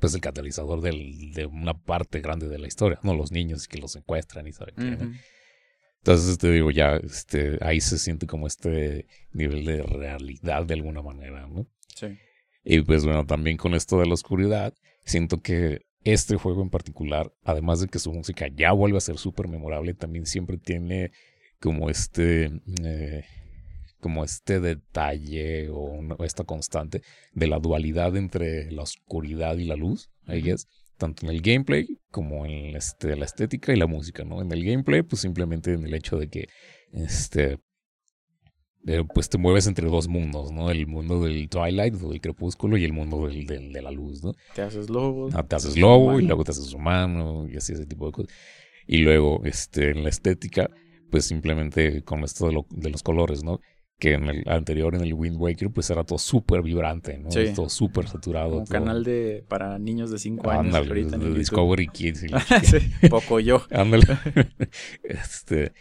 [0.00, 3.92] pues el catalizador de una parte grande de la historia, no los niños que los
[3.92, 5.08] secuestran y saben qué.
[5.98, 11.02] Entonces te digo, ya este, ahí se siente como este nivel de realidad de alguna
[11.02, 11.66] manera, ¿no?
[11.96, 12.16] Sí.
[12.68, 17.32] Y pues bueno, también con esto de la oscuridad, siento que este juego en particular,
[17.44, 21.12] además de que su música ya vuelve a ser súper memorable, también siempre tiene
[21.60, 22.50] como este,
[22.82, 23.24] eh,
[24.00, 27.02] como este detalle o, esta constante
[27.32, 31.86] de la dualidad entre la oscuridad y la luz, ahí es tanto en el gameplay
[32.10, 34.42] como en este, la estética y la música, ¿no?
[34.42, 36.48] En el gameplay, pues simplemente en el hecho de que,
[36.92, 37.58] este,
[38.86, 40.70] eh, pues te mueves entre dos mundos, ¿no?
[40.70, 44.32] El mundo del Twilight, del crepúsculo, y el mundo del, de la luz, ¿no?
[44.54, 45.28] Te haces lobo.
[45.32, 48.32] Ah, te haces lobo y luego te haces humano y así ese tipo de cosas.
[48.86, 50.70] Y luego, este, en la estética,
[51.10, 53.60] pues simplemente con esto de, de los colores, ¿no?
[53.98, 57.30] que en el anterior, en el Wind Waker, pues era todo súper vibrante, ¿no?
[57.30, 57.52] Sí.
[57.54, 58.58] Todo súper saturado.
[58.58, 60.74] Un canal de para niños de 5 años.
[60.74, 62.24] Ándale, de Discovery Kids.
[62.24, 62.28] Y
[62.64, 63.62] sí, poco yo.
[63.70, 64.04] Ándale.
[65.02, 65.72] este,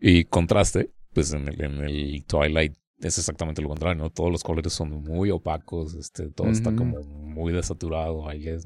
[0.00, 4.10] y contraste, pues en el, en el Twilight es exactamente lo contrario, ¿no?
[4.10, 8.64] Todos los colores son muy opacos, este, todo está como muy desaturado, ahí es,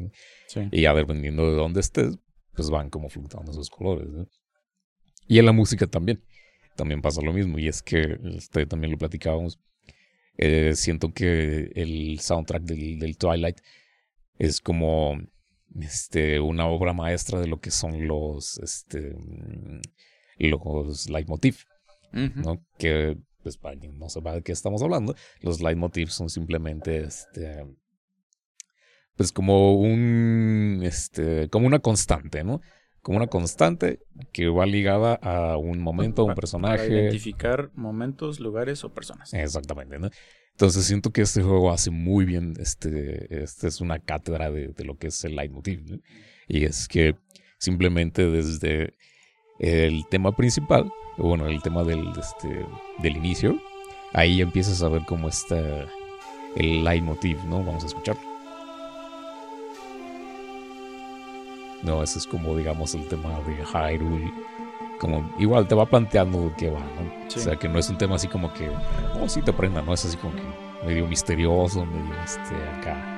[0.49, 0.69] sí.
[0.71, 2.19] Y ya dependiendo de dónde estés,
[2.55, 4.27] pues van como fluctuando esos colores, ¿no?
[5.27, 6.23] Y en la música también
[6.79, 7.59] también pasa lo mismo.
[7.59, 9.59] Y es que este, también lo platicábamos.
[10.39, 13.59] Eh, siento que el soundtrack del, Twilight
[14.39, 15.19] es como
[15.81, 19.17] este, una obra maestra de lo que son los, este,
[20.39, 21.65] los leitmotiv,
[22.13, 22.65] ¿no?
[22.79, 27.65] Que, pues, para quien no sepa de qué estamos hablando, los leitmotiv son simplemente, este,
[29.17, 32.61] pues, como un, este, como una constante, ¿no?
[33.09, 34.01] como una constante
[34.33, 36.77] que va ligada a un momento, a un personaje.
[36.77, 39.33] Para identificar momentos, lugares o personas.
[39.33, 40.11] Exactamente, ¿no?
[40.53, 44.99] Entonces siento que este juego hace muy bien, este, este es una cátedra de, lo
[44.99, 46.01] que es el leitmotiv, ¿no?
[46.49, 47.15] Y es que
[47.59, 48.95] simplemente desde
[49.59, 52.67] el tema principal, bueno, el tema del, este,
[52.99, 53.59] del inicio,
[54.13, 55.59] ahí empiezas a ver cómo está
[56.57, 57.63] el leitmotiv, ¿no?
[57.63, 58.23] Vamos a escucharlo.
[61.83, 64.33] No, ese es como, digamos, el tema de Hyrule.
[64.99, 67.27] Como, igual te va planteando de qué va, ¿no?
[67.27, 68.69] O sea, que no es un tema así como que,
[69.21, 69.95] oh, sí te prenda, ¿no?
[69.95, 70.43] Es así como que
[70.85, 73.18] medio misterioso, medio este, acá.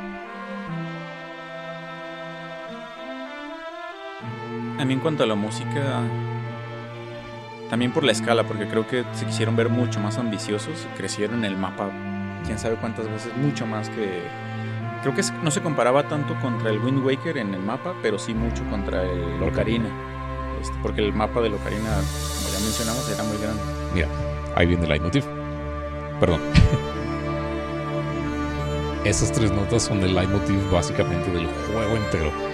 [4.80, 6.00] A mí en cuanto a la música,
[7.68, 11.44] también por la escala, porque creo que se quisieron ver mucho más ambiciosos y crecieron
[11.44, 11.90] el mapa,
[12.46, 14.22] quién sabe cuántas veces, mucho más que...
[15.02, 18.32] Creo que no se comparaba tanto contra el Wind Waker en el mapa, pero sí
[18.32, 19.90] mucho contra el Ocarina.
[20.62, 23.62] Este, porque el mapa del Ocarina, como ya mencionamos, era muy grande.
[23.92, 24.08] Mira,
[24.56, 25.24] ahí viene el leitmotiv.
[26.18, 26.40] Perdón.
[29.04, 32.49] Esas tres notas son el leitmotiv básicamente del juego entero.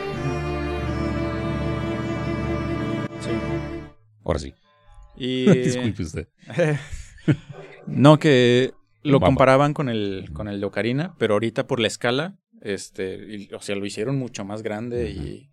[5.17, 5.47] Y...
[5.63, 6.29] Disculpe usted.
[7.87, 12.39] no, que lo comparaban con el, con el de Ocarina, pero ahorita por la escala,
[12.61, 15.51] este, o sea, lo hicieron mucho más grande y,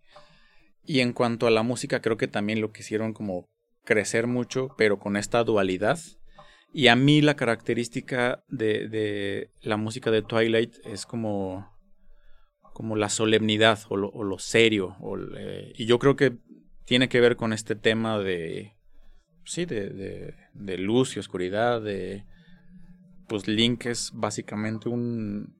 [0.84, 3.48] y en cuanto a la música, creo que también lo quisieron como
[3.84, 5.98] crecer mucho, pero con esta dualidad.
[6.72, 11.70] Y a mí la característica de, de la música de Twilight es como,
[12.72, 14.96] como la solemnidad o lo, serio.
[15.74, 16.36] y yo creo que
[16.84, 18.74] tiene que ver con este tema de,
[19.44, 22.24] sí, de, de, luz y oscuridad, de,
[23.28, 25.56] pues Link es básicamente un,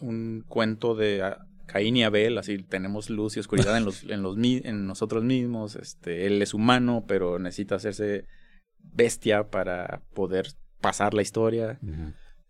[0.00, 4.36] un cuento de Caín y Abel, así tenemos luz y oscuridad en, los, en, los,
[4.38, 8.26] en nosotros mismos, este, él es humano, pero necesita hacerse
[8.82, 10.48] bestia para poder
[10.80, 11.78] pasar la historia.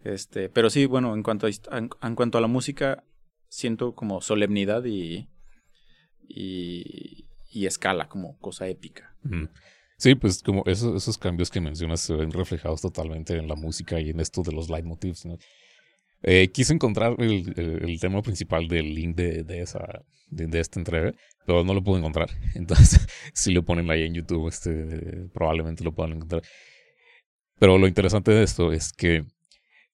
[0.02, 3.04] Este, pero sí, bueno, en cuanto a, en, cuanto a la música,
[3.48, 5.28] siento como solemnidad y,
[6.28, 9.14] y, y escala, como cosa épica.
[10.01, 14.01] Sí, pues como esos, esos cambios que mencionas se ven reflejados totalmente en la música
[14.01, 15.26] y en esto de los leitmotivs.
[15.26, 15.36] ¿no?
[16.22, 21.12] Eh, quise encontrar el, tema principal del link de, de esa de, esta entrega,
[21.44, 22.30] pero no lo pude encontrar.
[22.55, 26.42] Entonces, si lo ponen ahí en YouTube, este, probablemente lo puedan encontrar.
[27.59, 29.26] Pero lo interesante de esto es que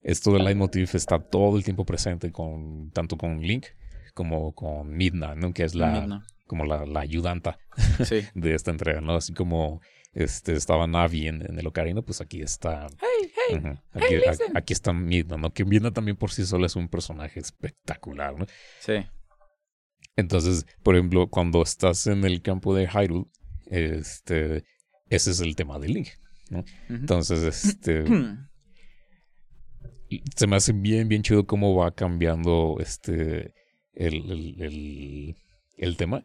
[0.02, 3.66] esto del leitmotiv está todo el tiempo presente con tanto con Link
[4.14, 5.52] como con Midna, ¿no?
[5.52, 7.58] Que es la como la, la ayudanta
[8.34, 9.16] de esta entrega, ¿no?
[9.16, 9.80] Así como
[10.16, 12.86] este, estaba Navi en, el Ocarina, pues aquí está.
[14.54, 15.52] aquí, está Midna, ¿no?
[15.52, 18.46] Que Midna también por sí sola es un personaje espectacular, ¿no?
[18.80, 18.94] Sí.
[20.16, 23.26] Entonces, por ejemplo, cuando estás en el campo de Hyrule,
[23.66, 24.64] este,
[25.10, 26.08] ese es el tema de Link,
[26.48, 26.64] ¿no?
[26.88, 28.04] Entonces, este.
[30.34, 33.52] se me hace bien, bien chido cómo va cambiando este.
[33.92, 35.36] el, el,
[35.76, 36.24] el tema.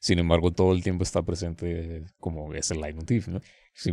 [0.00, 3.40] Sin embargo, todo el tiempo está presente como es el leitmotiv, ¿no?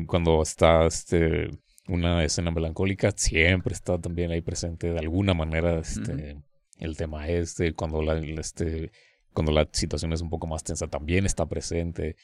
[0.07, 1.49] Cuando está este,
[1.87, 6.37] una escena melancólica, siempre está también ahí presente de alguna manera este,
[6.79, 7.73] el tema este.
[7.73, 8.91] Cuando la, este,
[9.33, 12.15] cuando la situación es un poco más tensa, también está presente.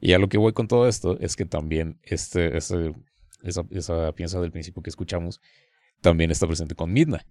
[0.00, 2.76] Y a lo que voy con todo esto es que también este, esa,
[3.42, 5.40] esa pieza del principio que escuchamos
[6.00, 7.24] también está presente con Midna.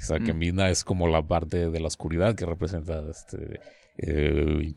[0.00, 0.38] O sea, que mm.
[0.38, 3.60] Midna es como la parte de la oscuridad que representa este,
[3.98, 4.74] eh,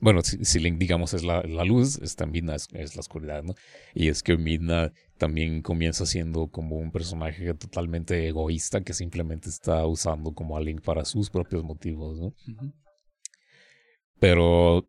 [0.00, 3.54] bueno, si, Link, digamos, es la, luz, esta Midna es, la oscuridad, ¿no?
[3.94, 9.86] Y es que Midna también comienza siendo como un personaje totalmente egoísta que simplemente está
[9.86, 12.34] usando como a Link para sus propios motivos, ¿no?
[14.18, 14.88] Pero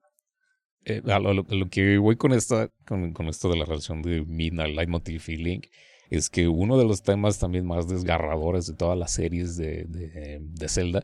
[0.85, 5.23] eh, a, lo, que voy con esta, con, esto de la relación de Midna, Leitmotiv
[5.27, 5.67] y Link,
[6.09, 10.69] es que uno de los temas también más desgarradores de todas las series de, de,
[10.69, 11.03] Zelda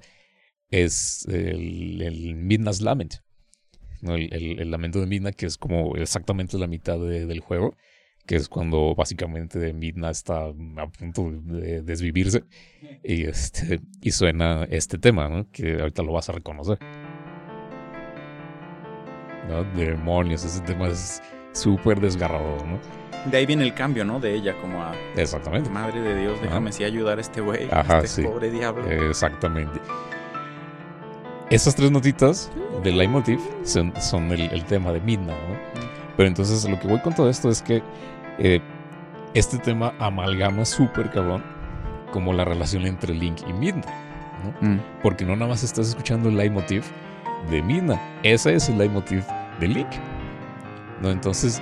[0.69, 3.15] es el, el Midna's Lament.
[4.03, 7.75] El, lamento de Midna, que es como exactamente la mitad del juego,
[8.25, 12.43] que es cuando básicamente Midna está a punto de desvivirse
[13.03, 15.49] y, este, y suena este tema, ¿no?
[15.51, 16.77] que ahorita lo vas a reconocer.
[19.47, 19.63] ¿no?
[19.75, 21.21] Demonios, ese tema es
[21.53, 22.79] súper desgarrador, ¿no?
[23.31, 24.19] De ahí viene el cambio, ¿no?
[24.19, 24.93] De ella como a...
[25.15, 25.69] Exactamente.
[25.69, 28.89] Madre de Dios, déjame sí ayudar a este güey, a este pobre diablo.
[28.89, 29.79] Exactamente.
[31.49, 32.51] Esas tres notitas
[32.83, 35.55] del leitmotiv son, son el, tema de Midna, ¿no?
[36.17, 37.81] Pero entonces lo que voy con todo esto es que
[38.37, 38.59] eh,
[39.33, 41.43] este tema amalgama súper cabrón
[42.11, 43.85] como la relación entre Link y Midna,
[44.43, 44.67] ¿no?
[44.67, 44.81] Mm.
[45.01, 46.83] Porque no nada más estás escuchando el leitmotiv
[47.49, 49.23] de Midna, ese es el leitmotiv
[49.61, 49.89] de Link,
[51.01, 51.11] ¿no?
[51.11, 51.61] Entonces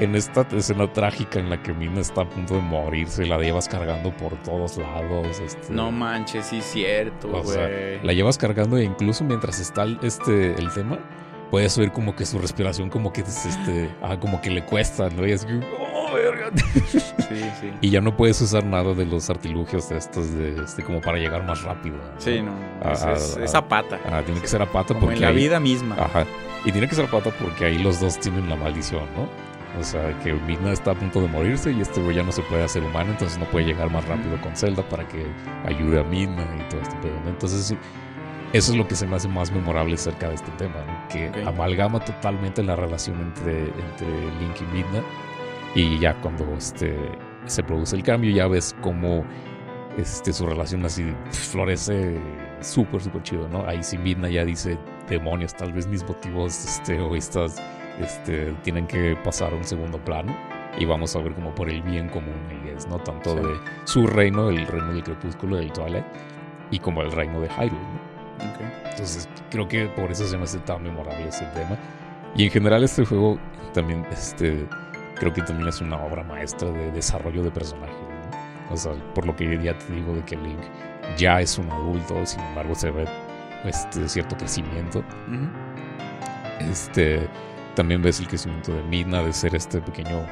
[0.00, 3.68] en esta escena trágica en la que Mina está a punto de morirse, la llevas
[3.68, 5.40] cargando por todos lados.
[5.40, 8.02] Este, no manches, sí es cierto, güey.
[8.02, 10.98] La llevas cargando e incluso mientras está este, el tema,
[11.50, 15.26] puedes oír como que su respiración como que este, ah, como que le cuesta, ¿no?
[15.26, 16.50] Y es que, oh, verga.
[16.64, 16.98] Sí,
[17.60, 17.70] sí.
[17.82, 21.18] Y ya no puedes usar nada de los artilugios de estos de este como para
[21.18, 21.96] llegar más rápido.
[22.18, 22.52] Sí, no.
[22.90, 24.00] es, a pata.
[24.10, 25.96] Ah, tiene que ser a pata como porque en la vida misma.
[25.96, 26.26] Ajá.
[26.64, 29.49] Y tiene que ser a pata porque ahí los dos tienen la maldición, ¿no?
[29.78, 32.42] O sea, que Midna está a punto de morirse y este güey ya no se
[32.42, 35.24] puede hacer humano, entonces no puede llegar más rápido con Zelda para que
[35.64, 37.16] ayude a Midna y todo este pedo.
[37.26, 37.76] Entonces,
[38.52, 41.08] eso es lo que se me hace más memorable acerca de este tema, ¿no?
[41.08, 44.08] que amalgama totalmente la relación entre, entre
[44.40, 45.04] Link y Midna.
[45.76, 46.96] Y ya cuando este,
[47.46, 49.24] se produce el cambio, ya ves cómo
[49.96, 52.18] este, su relación así florece
[52.60, 53.64] súper, súper chido, ¿no?
[53.66, 54.76] Ahí sí Midna ya dice,
[55.08, 57.62] demonios, tal vez mis motivos este, egoístas
[58.02, 60.36] este, tienen que pasar a un segundo plano.
[60.78, 62.34] Y vamos a ver como por el bien común
[62.64, 62.98] y es, ¿no?
[62.98, 63.42] Tanto Sí.
[63.42, 66.04] de su reino, el reino del crepúsculo, del Twilight,
[66.70, 68.44] y como el reino de Hyrule, ¿no?
[68.50, 68.60] Ok.
[68.90, 71.76] Entonces, creo que por eso se me hace tan memorable ese tema.
[72.36, 73.38] Y en general este juego
[73.74, 74.64] también, este,
[75.16, 77.94] creo que también es una obra maestra de desarrollo de personajes.
[78.68, 78.74] ¿no?
[78.74, 80.60] O sea, por lo que ya te digo de que Link
[81.16, 83.04] ya es un adulto, sin embargo se ve
[83.64, 85.00] este, cierto crecimiento.
[85.00, 86.70] Ujú.
[86.70, 87.28] Este,
[87.74, 90.26] también ves el crecimiento de Midna, de ser este pequeño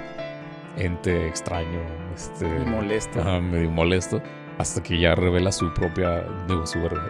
[0.76, 1.80] ente extraño,
[2.14, 3.20] este, molesto.
[3.20, 4.22] Ajá, medio molesto,
[4.58, 7.08] hasta que ya revela su propia, digo, su verdad,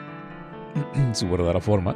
[1.13, 1.95] su verdadera forma,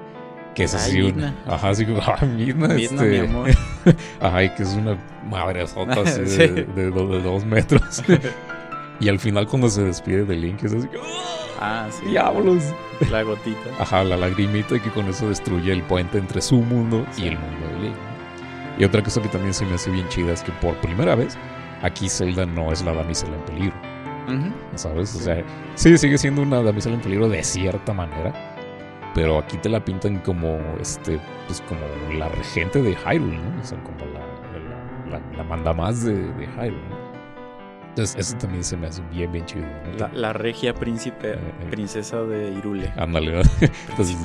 [0.55, 1.15] que es así,
[1.47, 3.51] ajá, así como, ah, Midna, Midna, este, mi amor.
[4.21, 4.99] ajá, y que es una
[5.31, 5.77] madre así
[6.21, 6.47] de, Sí.
[6.49, 8.03] de, do- de dos metros,
[9.01, 11.29] y al final cuando se despide de Link es así, ¡ah,
[11.65, 12.07] Ah, sí.
[12.11, 12.65] diablos,
[13.11, 13.61] La gotita.
[13.79, 17.23] ajá, la lagrimita y que con eso destruye el puente entre su mundo Sí.
[17.25, 17.97] y el mundo de Link.
[18.79, 21.37] Y otra cosa que también se me hace bien chida es que por primera vez
[21.83, 23.75] aquí Zelda no es la damisela en peligro.
[24.29, 24.53] Ujú.
[24.77, 25.15] ¿sabes?
[25.17, 25.43] O sea,
[25.75, 28.33] sí, sigue siendo una damisela en peligro de cierta manera,
[29.15, 31.81] pero aquí te la pintan como, este, pues como
[32.17, 33.61] la regente de Hyrule, ¿no?
[33.61, 34.21] O sea, como la,
[35.11, 37.03] la, la, la mandamás de, de Hyrule, ¿no?
[37.91, 39.99] Entonces, eso también se me hace bien, bien chido, ¿no?
[39.99, 41.67] La, la regia príncipe, Eh, eh.
[41.71, 42.91] princesa de Irule.
[42.97, 43.43] Ándale, ¿no?
[43.91, 44.17] Entonces,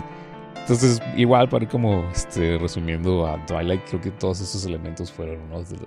[0.62, 5.42] entonces, igual, para ir como este, resumiendo a Twilight, creo que todos esos elementos fueron
[5.42, 5.78] unos de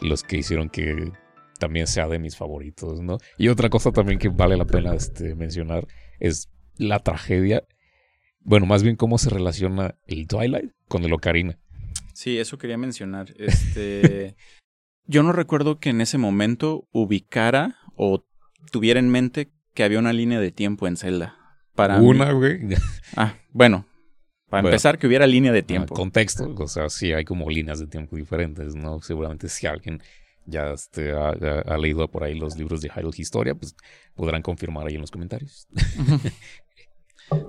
[0.00, 1.12] los, que hicieron que
[1.58, 3.18] también sea de mis favoritos, ¿no?
[3.38, 5.86] Y otra cosa también que vale la pena este, mencionar
[6.18, 7.64] es la tragedia.
[8.40, 11.58] Bueno, más bien cómo se relaciona el Twilight con el Ocarina.
[12.12, 13.34] Sí, eso quería mencionar.
[13.38, 14.36] Este,
[15.06, 18.24] yo no recuerdo que en ese momento ubicara o
[18.70, 21.36] tuviera en mente que había una línea de tiempo en Zelda.
[21.74, 22.60] Para Una, güey.
[23.16, 23.86] Ah, bueno.
[24.48, 24.74] Para Bueno.
[24.74, 25.94] empezar, que hubiera línea de tiempo.
[25.94, 29.00] Contexto, o sea, sí hay como líneas de tiempo diferentes, ¿no?
[29.02, 30.00] Seguramente si alguien
[30.44, 33.74] ya este, ha, ha- ha leído por ahí los libros de Hyrule Historia, pues
[34.14, 35.66] podrán confirmar ahí en los comentarios.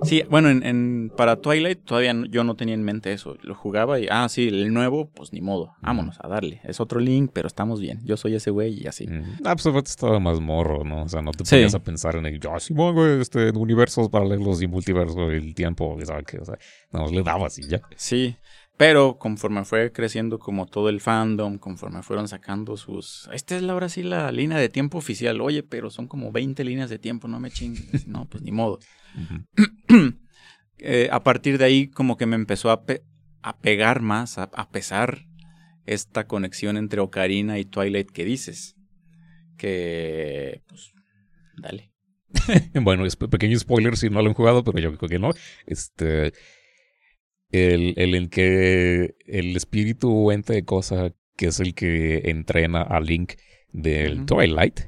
[0.02, 3.36] Sí, bueno, en, en- para Twilight todavía no- yo no tenía en mente eso.
[3.42, 5.74] Lo jugaba y, ah, sí, el nuevo, pues ni modo.
[5.82, 6.60] Vámonos a darle.
[6.64, 8.00] Es otro link, pero estamos bien.
[8.04, 9.06] Yo soy ese güey y así.
[9.06, 9.22] Mm.
[9.44, 11.02] Ah, pues aparte estaba más morro, ¿no?
[11.04, 11.56] O sea, no te Sí.
[11.56, 15.96] ponías a pensar en el, ah, sí, güey, este, universos paralelos y multiverso, el tiempo,
[16.04, 16.38] ¿sabes qué?
[16.38, 16.58] O sea,
[16.92, 17.80] no, le dabas y ya.
[17.96, 18.36] Sí,
[18.76, 23.28] pero conforme fue creciendo como todo el fandom, conforme fueron sacando sus...
[23.32, 25.40] Esta es la, ahora sí la línea de tiempo oficial.
[25.40, 28.06] Oye, pero son como 20 líneas de tiempo, no me chingues.
[28.06, 28.78] No, pues ni modo.
[30.80, 33.02] Eh, a partir de ahí como que me empezó a, pe-
[33.42, 35.24] a pegar más, a, a pesar
[35.86, 38.76] esta conexión entre Ocarina y Twilight que dices.
[39.56, 40.62] Que...
[40.68, 40.92] Pues...
[41.56, 41.90] Dale.
[42.80, 45.30] Bueno, es pe- pequeño spoiler si no lo han jugado, pero yo creo que no.
[45.66, 46.32] Este.
[47.50, 52.82] El, el en que el espíritu o ente de cosa que es el que entrena
[52.82, 53.32] a Link
[53.72, 54.26] del.
[54.26, 54.80] Twilight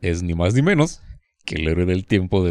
[0.00, 1.00] es ni más ni menos
[1.44, 2.50] que el héroe del tiempo de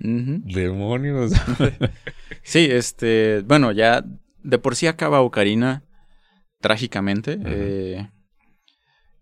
[0.00, 1.32] Demonios.
[2.42, 4.04] Sí, este, bueno, ya
[4.42, 5.82] de por sí acaba Ocarina
[6.60, 7.38] trágicamente.
[7.44, 8.08] Eh,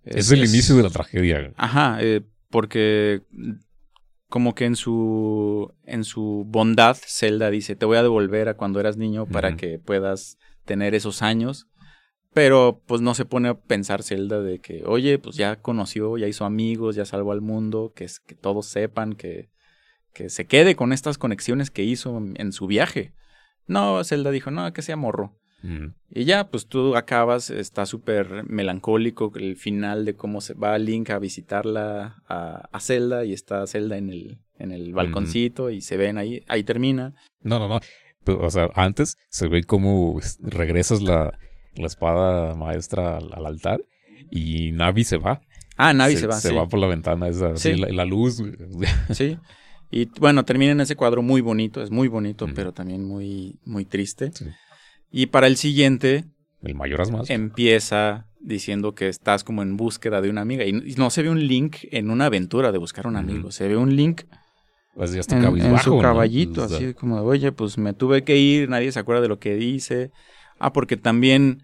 [0.04, 1.52] es, el inicio de la tragedia.
[1.56, 3.22] Ajá, eh, porque
[4.28, 8.78] como que en su en su bondad Zelda dice, te voy a devolver a cuando
[8.80, 11.66] eras niño para que puedas tener esos años.
[12.32, 16.26] Pero pues no se pone a pensar Zelda de que, oye, pues ya conoció, ya
[16.28, 19.48] hizo amigos, ya salvó al mundo, que, es- que todos sepan que,
[20.16, 23.12] que se quede con estas conexiones que hizo en, su viaje.
[23.66, 25.36] No, Zelda dijo, no, que sea morro.
[26.10, 31.10] Y ya, pues tú acabas, está súper melancólico el final de cómo se va Link
[31.10, 35.96] a visitarla a, a Zelda y está Zelda en el, en el balconcito y se
[35.96, 37.14] ven ahí, ahí termina.
[37.42, 37.80] No, no, no.
[38.22, 41.36] Pero, o sea, antes se ve como es- regresas la,
[41.74, 43.80] la espada maestra al, al altar
[44.30, 45.40] y Navi se va.
[45.76, 46.54] Ah, Navi se, va, Se sí.
[46.54, 47.72] va por la ventana, esa, Sí.
[47.72, 48.40] así, la, la luz.
[49.12, 49.36] Sí.
[49.90, 53.84] Y bueno, termina en ese cuadro muy bonito, es muy bonito, pero también muy, muy
[53.84, 54.32] triste.
[54.32, 54.46] Sí.
[55.10, 56.24] Y para el siguiente
[56.62, 57.30] El mayoras más.
[57.30, 60.64] empieza diciendo que estás como en búsqueda de una amiga.
[60.64, 63.76] Y no se ve un Link en una aventura de buscar un amigo, se ve
[63.76, 64.22] un Link
[64.94, 68.68] Pues ya está en, caballito, sea, así como, de, oye, pues me tuve que ir,
[68.68, 70.10] nadie se acuerda de lo que dice.
[70.58, 71.62] Ah, porque también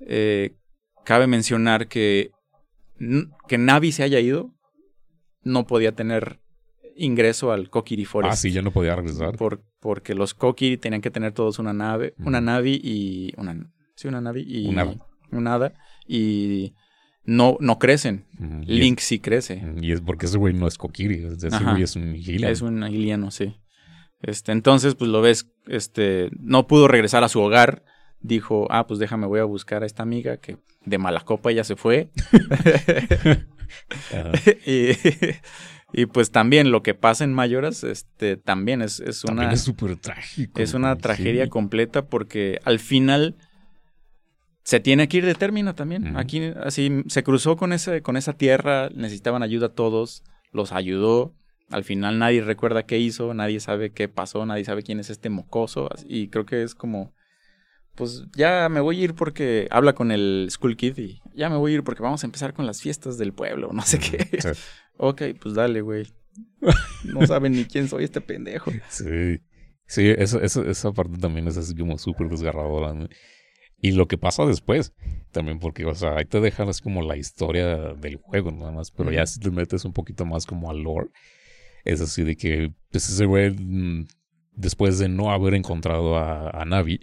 [0.00, 0.56] eh,
[1.04, 2.30] cabe mencionar que,
[3.48, 4.54] que Navi se haya ido,
[5.42, 6.40] no podía tener
[6.96, 8.32] ingreso al Kokiri Forest.
[8.32, 9.36] Ah, sí, ya no podía regresar.
[9.36, 14.08] Por, porque los Koki tenían que tener todos una nave, una Navi y una sí,
[14.08, 14.74] una Navi y
[15.32, 15.74] un hada
[16.06, 16.74] y
[17.24, 18.26] no, no crecen.
[18.66, 19.62] Link sí crece.
[19.80, 22.52] Y es porque ese güey no es Kokiri, ese güey es un Giliano.
[22.52, 23.56] Es un Giliano, sí.
[24.22, 27.84] Este, entonces, pues lo ves, este, no pudo regresar a su hogar.
[28.20, 31.64] Dijo, ah, pues déjame, voy a buscar a esta amiga que de mala copa ya
[31.64, 32.10] se fue.
[34.66, 34.90] y,
[35.92, 39.52] y, pues también lo que pasa en Mayoras, este, también es, es una.
[39.52, 40.60] es súper trágico.
[40.60, 43.36] Es una tragedia completa porque al final
[44.62, 46.16] se tiene que ir de término también.
[46.16, 51.34] Aquí así se cruzó con ese, con esa tierra, necesitaban ayuda todos, los ayudó
[51.70, 55.30] al final nadie recuerda qué hizo, nadie sabe qué pasó, nadie sabe quién es este
[55.30, 55.88] mocoso.
[56.06, 57.12] Y creo que es como,
[57.94, 61.56] pues ya me voy a ir porque habla con el School Kid y ya me
[61.56, 64.28] voy a ir porque vamos a empezar con las fiestas del pueblo, no sé qué.
[64.98, 66.06] ok, pues dale, güey.
[67.04, 68.70] No saben ni quién soy este pendejo.
[68.88, 69.40] Sí.
[69.88, 73.08] Sí, eso, esa parte también es así como súper desgarradora.
[73.80, 74.92] Y lo que pasa después,
[75.30, 78.90] también porque, o sea, ahí te dejan así como la historia del juego nada más,
[78.90, 81.10] pero ya si te metes un poquito más como al lore,
[81.84, 84.06] es así de que pues, ese güey, mm,
[84.52, 87.00] después de no haber encontrado a, Navi,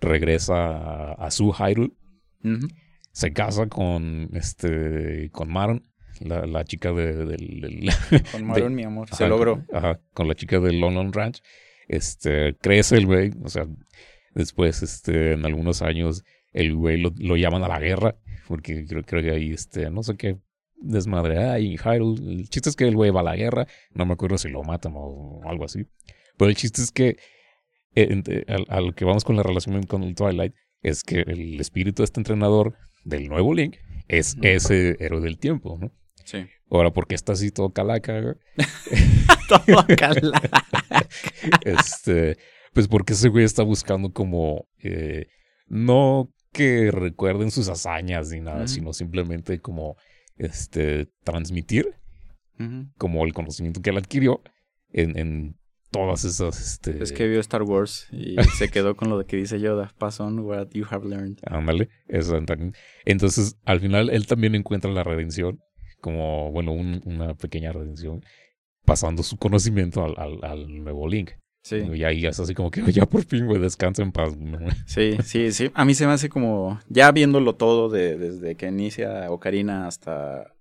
[0.00, 1.92] regresa a, su Hyrule.
[3.12, 5.84] Se casa con este con Maron,
[6.20, 7.90] la, chica de, del...
[8.32, 9.64] con Maron, mi amor, se logró.
[9.72, 11.42] Ajá, con la chica del London Ranch.
[11.88, 13.66] Este, crece el güey, o sea,
[14.34, 18.16] después, este, en algunos años, el güey lo, lo llaman a la guerra,
[18.48, 20.38] porque creo, creo que ahí, este, no sé qué
[20.78, 22.32] desmadre y Hyrule.
[22.32, 23.66] El chiste es que el güey va a la guerra.
[23.92, 25.86] No me acuerdo si lo matan o algo así.
[26.36, 27.16] Pero el chiste es que
[27.94, 32.02] eh, a, lo que vamos con la relación con el Twilight es que el espíritu
[32.02, 33.76] de este entrenador del nuevo Link
[34.08, 35.90] es ese héroe del tiempo, ¿no?
[36.26, 36.44] Sí.
[36.70, 38.36] Ahora, ¿por qué está así todo calaca?
[39.48, 40.66] todo calaca.
[41.64, 42.36] este,
[42.72, 45.28] pues porque ese güey está buscando como eh,
[45.68, 49.96] no que recuerden sus hazañas ni nada, sino simplemente como
[50.36, 51.94] este, transmitir
[52.96, 54.40] como el conocimiento que él adquirió
[54.90, 55.56] en, en
[55.90, 56.60] todas esas...
[56.60, 57.02] Este...
[57.02, 60.20] Es que vio Star Wars y se quedó con lo de que dice Yoda, pass
[60.20, 61.38] on what you have learned.
[61.46, 62.38] Ándale, eso
[63.04, 65.60] Entonces, al final, él también encuentra la redención,
[66.00, 68.24] como, bueno, una pequeña redención,
[68.84, 71.32] pasando su conocimiento al, al, al nuevo Link.
[71.66, 71.78] Sí.
[71.78, 74.36] Y ahí es así como que ya por fin, güey, descansa en paz.
[74.86, 75.70] Sí, sí, sí.
[75.74, 80.54] A mí se me hace como, ya viéndolo todo de, desde que inicia Ocarina hasta,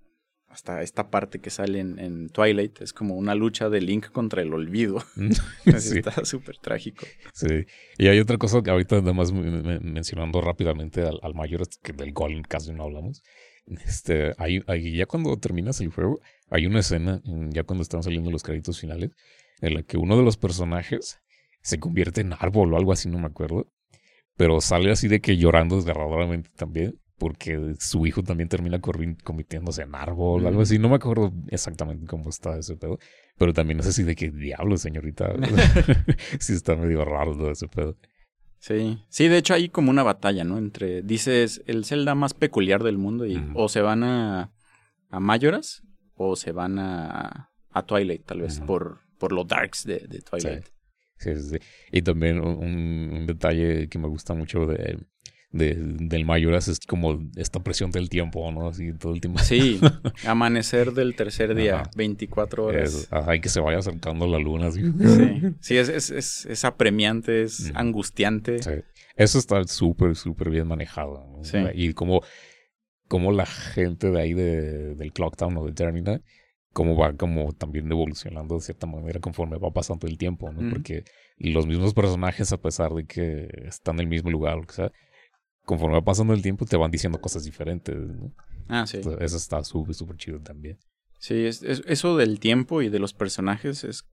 [0.47, 4.51] hasta esta parte que sale en, Twilight, es como una lucha de Link contra el
[4.51, 4.99] olvido.
[5.77, 5.99] sí.
[5.99, 7.05] Está súper trágico.
[7.33, 7.65] Sí.
[7.99, 12.73] Y hay otra cosa que ahorita además mencionando rápidamente al, mayor, que del Golem casi
[12.73, 13.21] no hablamos.
[13.67, 14.61] Este, hay,
[14.95, 19.11] ya cuando terminas el juego, hay una escena, ya cuando están saliendo los créditos finales,
[19.61, 21.19] en la que uno de los personajes
[21.61, 23.71] se convierte en árbol o algo así, no me acuerdo.
[24.37, 29.95] Pero sale así de que llorando desgarradoramente también, porque su hijo también termina convirtiéndose en
[29.95, 30.77] árbol o algo así.
[30.77, 32.99] No me acuerdo exactamente cómo está ese pedo.
[33.37, 35.33] Pero también es así de que diablo, señorita.
[36.39, 37.97] sí está medio raro todo ese pedo.
[38.65, 40.57] Sí, sí, de hecho hay como una batalla, ¿no?
[40.57, 44.51] Entre, dices, el Zelda más peculiar del mundo y o se van a,
[45.11, 45.83] a Mayoras
[46.15, 50.65] o se van a, a Twilight, tal vez, por, por los darks de, Twilight.
[51.17, 51.35] Sí.
[51.35, 51.57] Sí,
[51.91, 54.97] Y también un, detalle que me gusta mucho de,
[55.55, 58.67] del Mayoras es como esta presión del tiempo, ¿no?
[58.67, 59.39] Así todo el tiempo.
[59.39, 59.79] Sí,
[60.27, 63.07] amanecer del tercer día, 24 horas.
[63.11, 64.71] Hay que se vaya acercando la luna.
[64.71, 64.81] Sí,
[65.59, 68.61] sí es, es, es, apremiante, es angustiante.
[68.61, 68.71] Sí.
[69.15, 71.39] Eso está súper, súper bien manejado.
[71.43, 71.57] Sí.
[71.73, 72.21] Y como,
[73.07, 76.21] como la gente de ahí de, del Clocktown o de Terminal
[76.75, 80.69] cómo va como también evolucionando de cierta manera conforme va pasando el tiempo, ¿no?
[80.69, 81.05] Porque
[81.37, 84.91] los mismos personajes, a pesar de que están en el mismo lugar, o sea,
[85.65, 88.33] conforme va pasando el tiempo te van diciendo cosas diferentes, ¿no?
[88.67, 88.99] Ah, sí.
[89.19, 90.77] eso está súper, súper chido también.
[91.19, 94.05] Sí, es, eso del tiempo y de los personajes es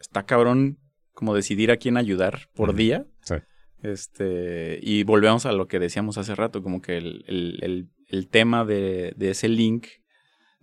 [0.00, 0.78] está cabrón
[1.12, 3.06] como decidir a quién ayudar por día.
[3.22, 3.36] Sí.
[3.82, 8.64] Este, y volvemos a lo que decíamos hace rato, como que el, el, el, tema
[8.64, 9.86] de, de ese link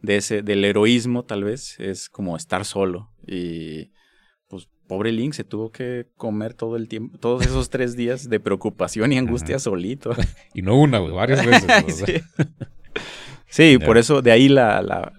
[0.02, 3.12] de ese, del heroísmo tal vez, es como estar solo.
[3.26, 3.92] Y
[4.92, 9.14] pobre Link se tuvo que comer todo el tiempo, todos esos tres días de preocupación
[9.14, 10.12] y angustia solito.
[10.54, 11.46] y no una, varias
[11.80, 12.26] veces.
[13.48, 15.14] sí, por eso de ahí la, la,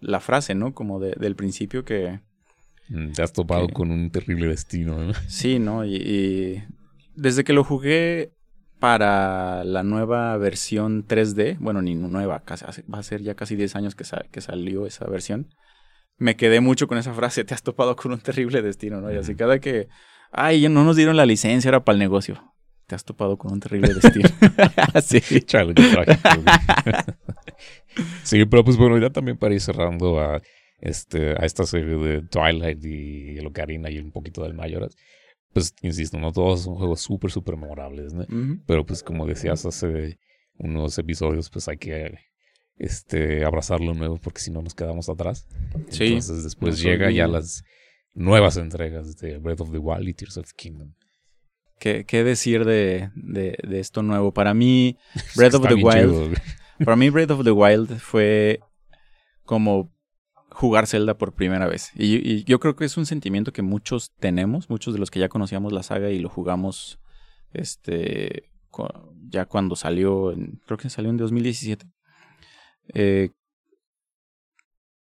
[0.00, 0.72] la frase, ¿no?
[0.72, 2.20] Como de, del principio que...
[2.88, 5.12] Mm, te has topado con un terrible destino, ¿no?
[5.28, 5.84] Sí, ¿no?
[5.84, 6.64] y
[7.14, 8.32] desde que lo jugué
[8.78, 13.76] para la nueva versión 3D, bueno, ni nueva, casi, va a ser ya casi 10
[13.76, 15.48] años que, que salió esa versión,
[16.20, 19.10] me quedé mucho con esa frase, te has topado con un terrible destino, ¿no?
[19.10, 19.88] Y así cada que,
[20.30, 22.54] ay, no nos dieron la licencia, era para el negocio.
[22.86, 24.28] Te has topado con un terrible destino.
[25.02, 25.72] sí, chale,
[28.22, 30.42] Sí, pero pues bueno, ya también para ir cerrando a,
[30.80, 34.94] este, a esta serie de Twilight y el Ocarina y un poquito del Majora's,
[35.54, 38.26] pues insisto, no todos son juegos súper, súper memorables, ¿no?
[38.66, 40.18] Pero pues como decías hace
[40.58, 42.18] unos episodios, pues hay que
[42.80, 45.46] este, abrazar lo nuevo porque si no nos quedamos atrás.
[45.90, 46.06] Sí.
[46.06, 47.62] Entonces después llega ya las
[48.14, 50.94] nuevas entregas de Breath of the Wild y Tears of the Kingdom.
[51.78, 54.32] ¿Qué, qué decir de, de, de, esto nuevo?
[54.32, 54.96] Para mí,
[55.36, 56.38] Breath of the Wild.
[56.84, 58.60] para mí, Breath of the Wild fue
[59.44, 59.92] como
[60.50, 61.90] jugar Zelda por primera vez.
[61.94, 65.28] Y, yo creo que es un sentimiento que muchos tenemos, muchos de los que ya
[65.28, 66.98] conocíamos la saga y lo jugamos
[67.52, 68.48] este
[69.28, 71.86] ya cuando salió, creo que salió en 2017.
[72.94, 73.30] Eh,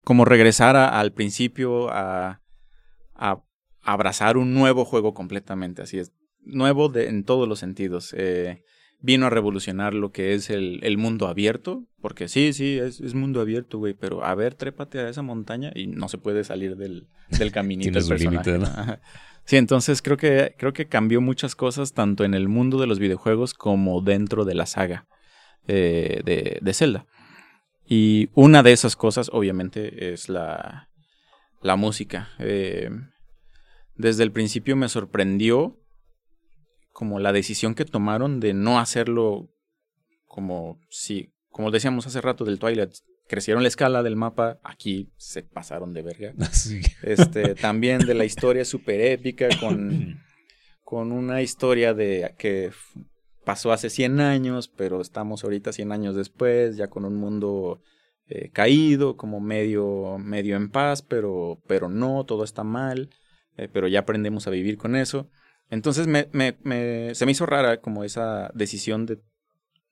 [0.04, 2.42] como regresar al principio a,
[3.16, 3.44] a,
[3.82, 6.12] abrazar un nuevo juego completamente, así es,
[6.42, 8.14] nuevo de, en todos los sentidos.
[8.18, 8.64] Eh,
[9.00, 13.14] vino a revolucionar lo que es el, el mundo abierto, porque sí, sí, es, es
[13.14, 16.78] mundo abierto, güey, pero a ver, trépate a esa montaña y no se puede salir
[16.78, 19.00] del, del caminito del personaje.
[19.46, 22.98] Sí, entonces creo que, creo que cambió muchas cosas tanto en el mundo de los
[22.98, 25.06] videojuegos como dentro de la saga
[25.68, 27.06] eh, de, de Zelda.
[27.86, 30.90] Y una de esas cosas, obviamente, es la,
[31.62, 32.30] la música.
[32.40, 32.90] Eh,
[33.96, 35.80] desde el principio me sorprendió
[36.92, 39.50] como la decisión que tomaron de no hacerlo
[40.28, 42.92] como si, como decíamos hace rato del Twilight,
[43.28, 46.34] crecieron la escala del mapa, aquí se pasaron de verga.
[47.04, 50.20] Este, también de la historia súper épica con,
[50.84, 52.72] con una historia de que
[53.44, 57.82] pasó hace 100 años, pero estamos ahorita 100 años después, ya con un mundo
[58.28, 63.10] eh, caído, como medio, medio en paz, pero, pero no, todo está mal,
[63.58, 65.30] eh, pero ya aprendemos a vivir con eso.
[65.70, 69.20] Entonces me, me, me, se me hizo rara como esa decisión de,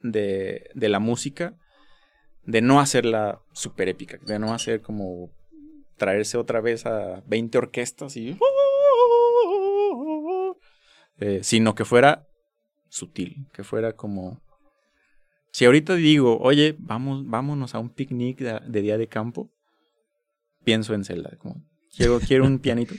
[0.01, 1.55] de, de la música,
[2.45, 5.31] de no hacerla súper épica, de no hacer como
[5.97, 8.37] traerse otra vez a 20 orquestas y...
[11.19, 12.27] Eh, sino que fuera
[12.91, 14.41] sutil, que fuera como...
[15.51, 19.49] Si ahorita digo, oye, vamos, vámonos a un picnic de, día de campo,
[20.63, 21.63] pienso en Zelda, como
[21.95, 22.93] quiero, quiero un pianito.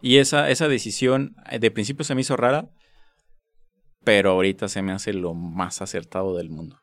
[0.00, 2.70] Y esa, esa decisión eh, de principio se me hizo rara,
[4.04, 6.78] pero ahorita se me hace lo más acertado del mundo.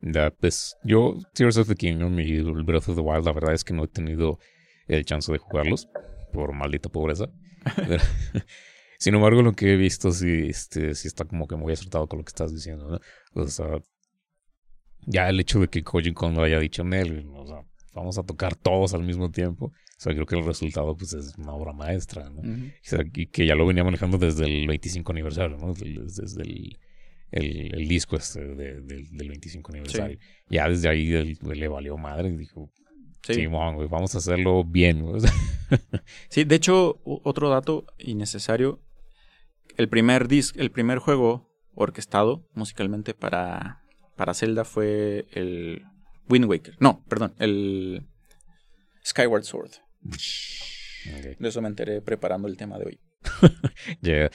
[0.00, 3.64] Ya, pues yo, Tears of the Kingdom y Breath of the Wild, la verdad es
[3.64, 4.38] que no he tenido
[4.86, 5.88] el chance de jugarlos
[6.32, 7.26] por maldita pobreza.
[8.98, 12.18] Sin embargo, lo que he visto sí, este, sí está como que muy acertado con
[12.18, 12.88] lo que estás diciendo.
[12.90, 13.42] ¿no?
[13.42, 13.80] O sea,
[15.06, 17.62] ya el hecho de que Koji Kondo haya dicho en él, o sea,
[17.94, 19.66] vamos a tocar todos al mismo tiempo.
[19.66, 22.42] O sea, creo que el resultado pues es una obra maestra, ¿no?
[23.14, 25.74] y que ya lo venía manejando desde el 25 aniversario, ¿no?
[25.74, 26.78] Desde, el,
[27.32, 30.18] el, disco este del 25 aniversario.
[30.48, 32.70] Ya desde ahí le valió madre y dijo,
[33.34, 35.04] sí, vamos a hacerlo bien.
[36.28, 38.80] sí, de hecho, otro dato innecesario,
[39.76, 43.82] el primer, disc, el primer juego orquestado musicalmente para,
[44.16, 45.82] para Zelda fue el
[46.28, 46.76] Wind Waker.
[46.80, 48.06] No, perdón, el
[49.04, 49.70] Skyward Sword.
[51.38, 53.00] De eso me enteré preparando el tema de hoy.
[54.02, 54.30] Ya.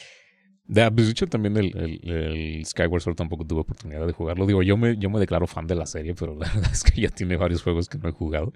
[0.65, 4.45] De, pues, hecho, también el, el, Skyward Sword tampoco tuve oportunidad de jugarlo.
[4.45, 7.01] Digo, yo me, yo me declaro fan de la serie, pero la verdad es que
[7.01, 8.53] ya tiene varios juegos que no he jugado.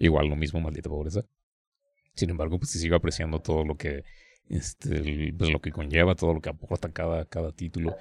[0.00, 1.24] Igual lo mismo, maldita pobreza.
[2.14, 4.02] Sin embargo, pues sí sigo apreciando todo lo que,
[4.48, 7.94] este, pues lo que conlleva, todo lo que aporta cada, cada título.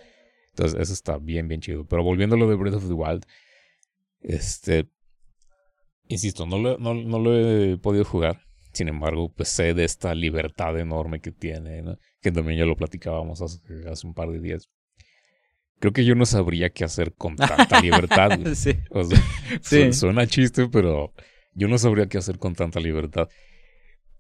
[0.52, 1.86] Entonces, eso está bien, bien chido.
[1.86, 3.26] Pero volviendo a lo de Breath of the Wild,
[4.22, 4.88] este,
[6.08, 8.42] insisto, no lo, no, no lo he podido jugar.
[8.72, 11.98] Sin embargo, pues sé de esta libertad enorme que tiene, ¿no?
[12.22, 14.70] que también ya lo platicábamos hace, hace, un par de días.
[15.80, 18.40] Creo que yo no sabría qué hacer con tanta libertad.
[18.54, 18.76] sí.
[18.90, 19.22] O sea,
[19.62, 19.92] sí.
[19.92, 21.14] Suena chiste, pero
[21.60, 23.30] yo no sabría qué hacer con tanta libertad.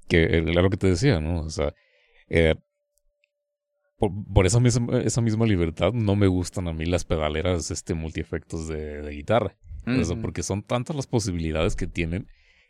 [0.07, 1.41] Que era lo que te decía, ¿no?
[1.41, 1.73] O sea,
[2.27, 2.55] eh,
[3.97, 8.67] por, esa, misma, esa misma libertad no me gustan a mí las pedaleras este, multiefectos
[8.67, 9.55] de, de guitarra
[10.21, 12.27] porque son tantas las posibilidades que tienen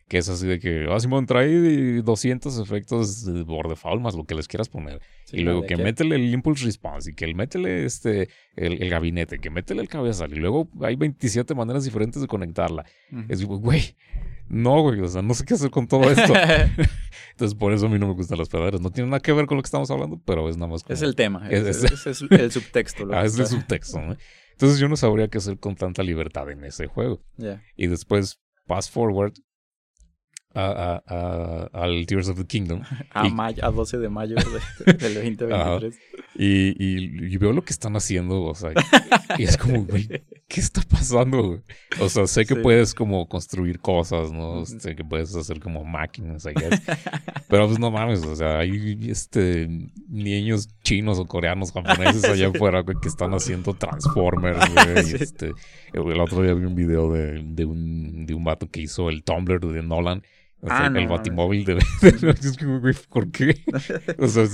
[0.10, 4.34] que es así de que, ah, Simón, trae 200 efectos por default más lo que
[4.34, 5.00] les quieras poner.
[5.32, 9.52] y luego que métele el impulse response y que el métele este, el, gabinete, que
[9.52, 10.34] métele el cabezal.
[10.34, 12.86] Y luego hay 27 maneras diferentes de conectarla.
[13.28, 13.96] Es güey,
[14.48, 16.34] no, güey, o sea, no sé qué hacer con todo esto.
[17.32, 18.82] Entonces, por eso a mí no me gustan las pedaderas.
[18.82, 20.84] No tiene nada que ver con lo que estamos hablando, pero es nada más.
[20.90, 23.08] es el tema, es, es, el subtexto.
[23.14, 24.18] ah, es el subtexto, ¿no?
[24.54, 27.22] Entonces yo no sabría qué hacer con tanta libertad en ese juego.
[27.78, 29.34] Y después, fast forward
[30.54, 32.82] a, a, al Tears of the Kingdom.
[33.12, 35.98] A, mayo, a 12 de mayo de, del 2023.
[36.36, 38.72] Y, y, veo lo que están haciendo, o sea,
[39.38, 40.08] y es como, güey,
[40.48, 41.62] ¿qué está pasando?
[42.00, 44.66] O sea, sé que puedes como construir cosas, ¿no?
[44.66, 46.82] Sé que puedes hacer como máquinas, I guess.
[47.50, 49.68] Pero pues no mames, o sea, hay este
[50.08, 55.16] niños chinos o coreanos, japoneses allá afuera, que están haciendo Transformers, güey.
[55.22, 55.54] Este,
[55.94, 59.24] el otro día vi un video de, de, un, de un vato que hizo el
[59.24, 60.24] Tumblr de Nolan
[60.68, 61.78] Ah, el batimóvil de,
[63.10, 63.64] ¿por qué?
[64.18, 64.46] O sea,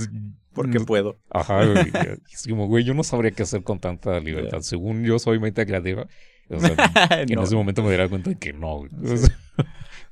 [0.52, 1.18] porque puedo.
[1.30, 1.90] Ajá, güey.
[2.32, 4.60] Es como, güey, yo no sabría qué hacer con tanta libertad.
[4.60, 6.06] Según yo soy mente creativa.
[6.48, 6.76] O sea,
[7.22, 8.84] en ese momento me diera cuenta de que no.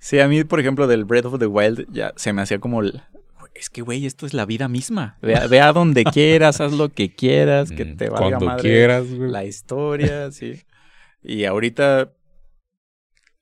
[0.01, 0.19] Sí.
[0.19, 2.83] a mí, por ejemplo, del Breath of the Wild ya se me hacía como
[3.55, 5.17] es que, güey, esto es la vida misma.
[5.23, 9.31] Ve, a donde quieras, haz lo que quieras, que te valga Cuando madre quieras, güey.
[9.31, 10.63] la historia, sí.
[11.23, 12.13] Y ahorita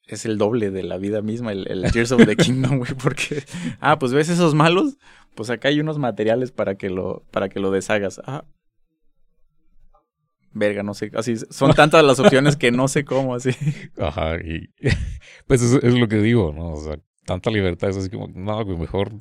[0.06, 3.42] es el doble de la vida misma, el, el Tears of the Kingdom, güey, porque,
[3.80, 4.98] ah, pues ves esos malos,
[5.34, 8.20] pues acá hay unos materiales para que lo, para que lo deshagas.
[8.26, 8.44] Ah,
[10.52, 13.50] verga, no sé, así, son tantas las opciones que no sé cómo, así.
[13.98, 14.68] Ajá, y
[15.46, 16.74] pues es, es lo que digo, ¿no?
[16.74, 19.12] O sea, tanta libertad es así como, no, güey, mejor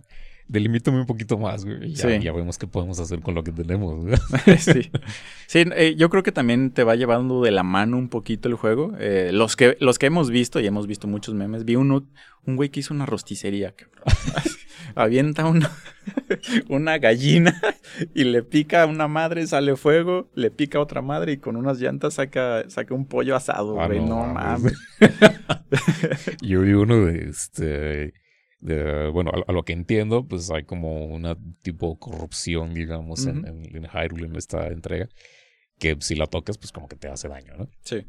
[0.51, 1.93] delimítame un poquito más, güey.
[1.93, 4.05] Ya, ya, vemos qué podemos hacer con lo que tenemos,
[4.59, 4.91] sí.
[5.47, 8.55] Sí, eh, yo creo que también te va llevando de la mano un poquito el
[8.55, 8.93] juego.
[8.99, 12.05] Eh, los, que, los que hemos visto, y hemos visto muchos memes, vi uno,
[12.45, 14.03] un güey que hizo una rosticería, cabrón.
[14.95, 15.71] Avienta una,
[16.69, 17.59] una gallina
[18.13, 21.55] y le pica a una madre, sale fuego, le pica a otra madre y con
[21.55, 23.99] unas llantas saca, saca un pollo asado, ah, güey.
[23.99, 24.77] no, mames.
[26.41, 28.13] yo vi uno de este
[28.61, 34.27] bueno, a, lo que entiendo, pues hay como una tipo corrupción, digamos, en, en, Hyrule
[34.27, 35.09] en esta entrega,
[35.79, 37.69] que si la tocas, pues como que te hace daño, ¿no?
[37.81, 38.05] Sí.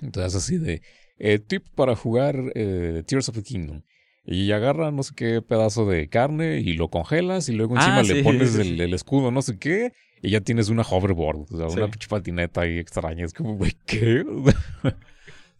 [0.00, 0.82] Entonces así de,
[1.18, 3.82] eh, tip para jugar eh, Tears of the Kingdom.
[4.24, 8.02] Y agarra no sé qué pedazo de carne y lo congelas y luego encima ah,
[8.02, 11.68] le pones el, el, escudo, no sé qué, y ya tienes una hoverboard, o sea,
[11.68, 13.24] una pinche patineta ahí extraña.
[13.24, 14.24] Es como, güey, ¿qué?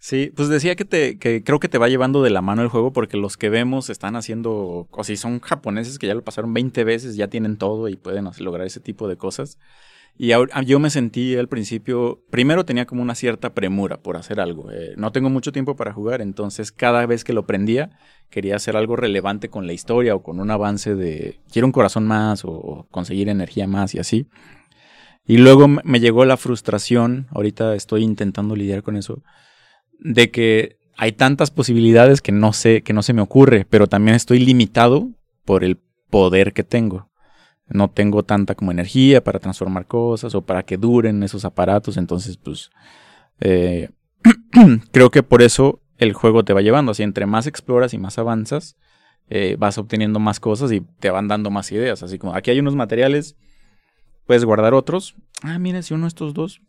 [0.06, 2.68] Sí, pues decía que te, que creo que te va llevando de la mano el
[2.68, 6.54] juego porque los que vemos están haciendo, o si son japoneses que ya lo pasaron
[6.54, 9.58] 20 veces, ya tienen todo y pueden lograr ese tipo de cosas.
[10.16, 10.28] Y
[10.64, 14.70] yo me sentí al principio, primero tenía como una cierta premura por hacer algo.
[14.70, 17.98] Eh, no tengo mucho tiempo para jugar, entonces cada vez que lo prendía
[18.30, 22.06] quería hacer algo relevante con la historia o con un avance de quiero un corazón
[22.06, 24.28] más o conseguir energía más y así.
[25.26, 29.24] Y luego me llegó la frustración, ahorita estoy intentando lidiar con eso,
[29.98, 34.14] de que hay tantas posibilidades que no sé, que no se me ocurre, pero también
[34.14, 35.10] estoy limitado
[35.44, 35.78] por el
[36.10, 37.10] poder que tengo.
[37.68, 42.36] No tengo tanta como energía para transformar cosas o para que duren esos aparatos, entonces
[42.36, 42.70] pues
[43.40, 43.90] eh,
[44.92, 48.18] creo que por eso el juego te va llevando, así entre más exploras y más
[48.18, 48.76] avanzas,
[49.28, 52.60] eh, vas obteniendo más cosas y te van dando más ideas, así como aquí hay
[52.60, 53.36] unos materiales,
[54.26, 56.60] puedes guardar otros, ah mira si uno de estos dos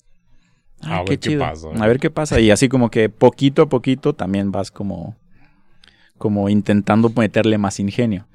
[0.81, 1.69] a ver qué, pasa.
[1.69, 2.39] A ver qué pasa.
[2.39, 5.15] Y así como que poquito a poquito también vas como,
[6.17, 8.27] como intentando meterle más ingenio.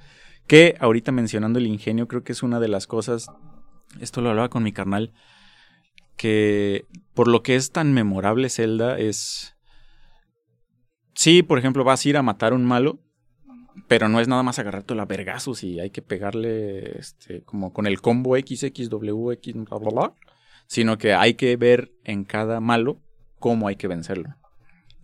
[0.47, 3.29] Que ahorita mencionando el ingenio, creo que es una de las cosas.
[4.01, 5.13] Esto lo hablaba con mi carnal.
[6.17, 9.57] Que por lo que es tan memorable Zelda es.
[11.15, 12.99] Sí, por ejemplo, vas a ir a matar a un malo.
[13.89, 17.87] Pero no es nada más agarrarte la vergazos y hay que pegarle este, como con
[17.87, 20.15] el combo XXWX, bla, bla, bla
[20.67, 23.01] sino que hay que ver en cada malo
[23.39, 24.37] cómo hay que vencerlo.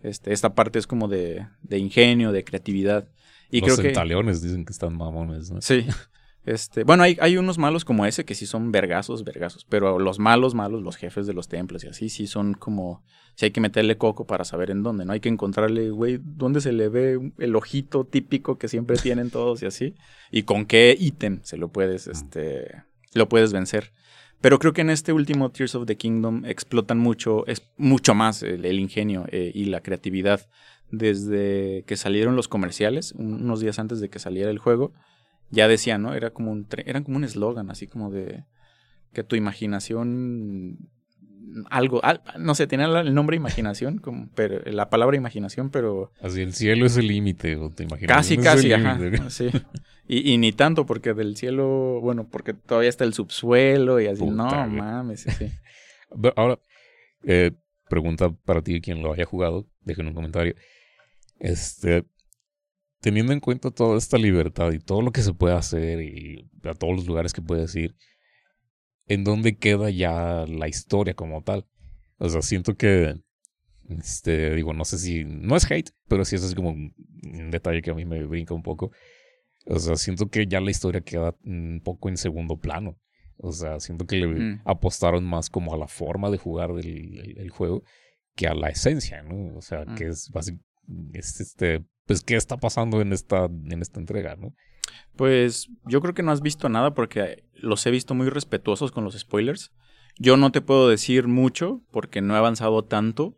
[0.01, 3.09] Este, esta parte es como de, de ingenio, de creatividad.
[3.51, 5.61] Y Los creo dicen que están mamones, ¿no?
[5.61, 5.85] Sí.
[6.45, 9.65] Este, bueno, hay, hay unos malos como ese que sí son vergazos, vergazos.
[9.65, 13.03] Pero los malos, malos, los jefes de los templos y así, sí son como.
[13.35, 15.13] Si hay que meterle coco para saber en dónde, ¿no?
[15.13, 19.61] Hay que encontrarle, güey, dónde se le ve el ojito típico que siempre tienen todos
[19.61, 19.95] y así.
[20.31, 22.83] Y con qué ítem se lo puedes, este.
[23.13, 23.91] Lo puedes vencer.
[24.41, 28.41] Pero creo que en este último Tears of the Kingdom explotan mucho, es mucho más
[28.43, 30.47] el, ingenio eh, y la creatividad.
[30.91, 34.93] Desde que salieron los comerciales, unos días antes de que saliera el juego,
[35.51, 36.15] ya decían, ¿no?
[36.15, 38.45] Era como un, eran como un eslogan, así como de
[39.13, 40.89] que tu imaginación
[41.69, 42.01] algo,
[42.37, 46.11] no sé, tenía el nombre imaginación, como, pero, la palabra imaginación, pero...
[46.21, 48.15] Así, el cielo es el límite, te imaginas.
[48.15, 49.49] Casi, casi, ajá, sí.
[50.11, 54.67] Y, ni tanto, porque del cielo, bueno, porque todavía está el subsuelo y así, no
[54.67, 55.51] mames, sí.
[56.35, 56.59] Ahora,
[57.23, 57.51] eh,
[57.87, 60.55] pregunta para ti, quien lo haya jugado, dejen un comentario.
[61.37, 62.05] Este,
[63.01, 66.73] teniendo en cuenta toda esta libertad y todo lo que se puede hacer y a
[66.73, 67.95] todos los lugares que puedes ir,
[69.05, 71.67] en dónde queda ya la historia como tal.
[72.17, 73.15] O sea, siento que
[73.89, 75.23] Este, digo, no sé si.
[75.23, 78.55] No es hate, pero sí eso es como un detalle que a mí me brinca
[78.55, 78.91] un poco.
[79.65, 82.97] O sea, siento que ya la historia queda un poco en segundo plano.
[83.37, 84.61] O sea, siento que le Mm.
[84.65, 86.87] apostaron más como a la forma de jugar del
[87.19, 87.83] el- el juego
[88.35, 89.55] que a la esencia, ¿no?
[89.57, 89.95] O sea, Mm.
[89.95, 90.65] que es básicamente.
[91.13, 94.55] este, pues, ¿qué está pasando en esta, en esta entrega, no?
[95.15, 99.03] Pues yo creo que no has visto nada porque los he visto muy respetuosos con
[99.03, 99.71] los spoilers.
[100.17, 103.35] Yo no te puedo decir mucho porque no he avanzado tanto.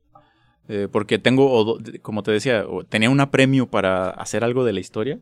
[0.69, 5.19] eh, porque tengo, como te decía, tenía un apremio para hacer algo de la historia.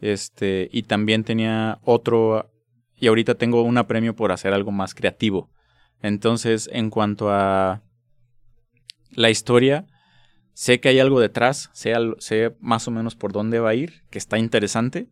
[0.00, 2.50] Este, y también tenía otro,
[2.96, 5.50] y ahorita tengo un apremio por hacer algo más creativo.
[6.02, 7.82] Entonces, en cuanto a
[9.12, 9.86] la historia,
[10.54, 14.02] sé que hay algo detrás, sé, sé más o menos por dónde va a ir,
[14.10, 15.08] que está interesante,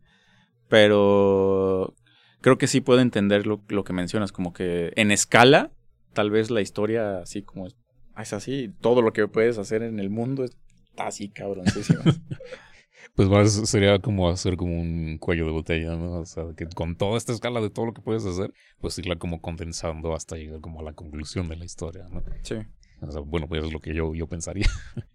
[0.68, 1.94] pero
[2.40, 5.70] creo que sí puedo entender lo, lo que mencionas, como que en escala,
[6.14, 7.76] tal vez la historia así como es,
[8.18, 12.02] es así, todo lo que puedes hacer en el mundo está así cabroncísimo.
[13.14, 16.20] Pues eso sería como hacer como un cuello de botella, ¿no?
[16.20, 19.16] O sea, que con toda esta escala de todo lo que puedes hacer, pues irla
[19.16, 22.22] como condensando hasta llegar como a la conclusión de la historia, ¿no?
[22.42, 22.56] sí.
[23.00, 24.66] O sea, bueno, pues es lo que yo, yo pensaría.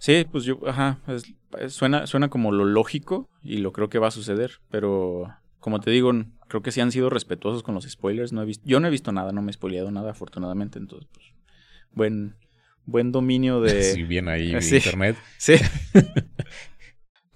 [0.00, 3.98] Sí, pues yo, ajá, es- es- suena, suena como lo lógico y lo creo que
[3.98, 5.24] va a suceder, pero
[5.58, 6.12] como te digo,
[6.46, 8.32] creo que sí han sido respetuosos con los spoilers.
[8.32, 11.08] No he visto, yo no he visto nada, no me he spoileado nada, afortunadamente, entonces,
[11.12, 11.26] pues,
[11.90, 12.36] buen,
[12.86, 13.82] buen dominio de...
[13.94, 14.76] si bien ahí Sí.
[14.76, 15.16] internet.
[15.36, 15.54] Sí.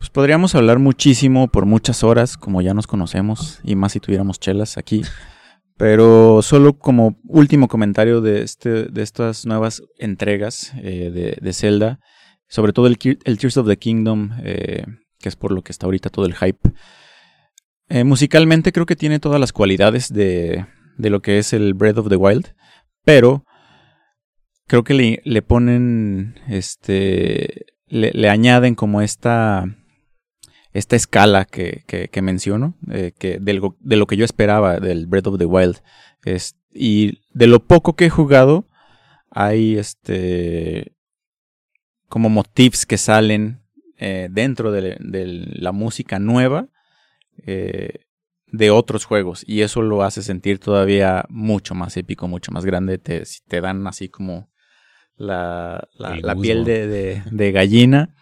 [0.03, 4.41] Pues podríamos hablar muchísimo por muchas horas, como ya nos conocemos, y más si tuviéramos
[4.41, 5.03] chelas aquí.
[5.77, 12.01] Pero solo como último comentario de, este, de estas nuevas entregas eh, de, de Zelda,
[12.49, 14.85] sobre todo el Tears of the Kingdom, eh,
[15.21, 16.73] que es por lo que está ahorita todo el hype.
[17.89, 20.67] Eh, musicalmente creo que tiene todas las cualidades de,
[20.99, 22.57] de lo que es el Breath of the Wild,
[23.05, 23.45] pero
[24.67, 29.65] creo que le, le ponen, este, le, le añaden como esta,
[30.73, 35.07] esta escala que, que, que menciono, eh, que del de lo que yo esperaba del
[35.07, 35.79] Breath of the Wild.
[36.25, 38.67] Es- y de lo poco que he jugado,
[39.31, 40.95] hay este,
[42.09, 43.61] como motifs que salen
[43.99, 46.69] eh, dentro de, de la música nueva
[47.47, 48.07] eh,
[48.47, 49.45] de otros juegos.
[49.47, 52.99] Y eso lo hace sentir todavía mucho más épico, mucho más grande.
[52.99, 54.51] Te, te dan así como
[55.17, 58.15] la, la, piel de, de- de gallina.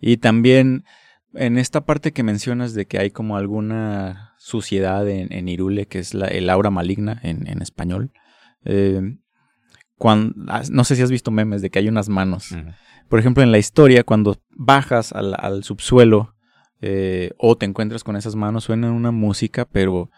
[0.00, 0.84] Y también
[1.34, 5.98] en esta parte que mencionas de que hay como alguna suciedad en, en Irule, que
[5.98, 8.12] es la, el aura maligna en, en español.
[8.64, 9.16] eh,
[10.48, 12.56] ah, no sé si has visto memes de que hay unas manos.
[13.08, 16.34] Por ejemplo, en la historia, cuando bajas al, al subsuelo
[16.80, 20.10] eh, o te encuentras con esas manos, suena una música, pero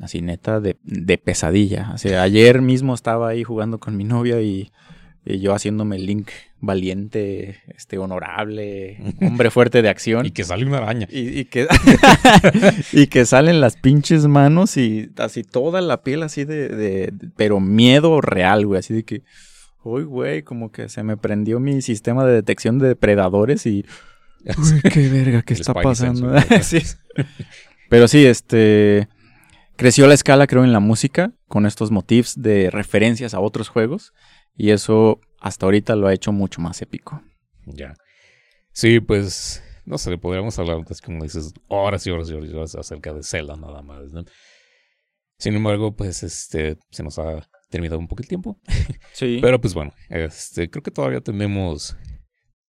[0.00, 1.92] así neta de, de pesadilla.
[1.94, 4.70] O sea, ayer mismo estaba ahí jugando con mi novia y,
[5.24, 10.26] y yo haciéndome el link valiente, este, honorable, hombre fuerte de acción.
[10.26, 11.06] Y que sale una araña.
[11.10, 11.66] Y, y que,
[12.92, 17.28] y que salen las pinches manos y así toda la piel así de, de- de-
[17.36, 19.22] pero miedo real, güey, así de que,
[19.84, 23.84] uy, güey, como que se me prendió mi sistema de detección de depredadores y,
[24.58, 26.34] uy, qué verga, ¿qué El está Spidey pasando?
[26.62, 26.78] Sí.
[27.88, 29.08] Pero sí, este,
[29.76, 34.12] creció la escala, creo, en la música con estos motifs de referencias a otros juegos
[34.56, 37.22] y eso hasta ahorita lo ha hecho mucho más épico.
[37.66, 37.94] Ya.
[38.72, 42.74] Sí, pues, no sé, podríamos hablar, como dices, horas y horas y horas y horas
[42.74, 44.24] acerca de Zelda nada más, ¿no?
[45.38, 48.60] Sin embargo, pues, este, se nos ha terminado un poco el tiempo.
[49.12, 49.38] Sí.
[49.42, 51.96] Pero, pues, bueno, este, creo que todavía tenemos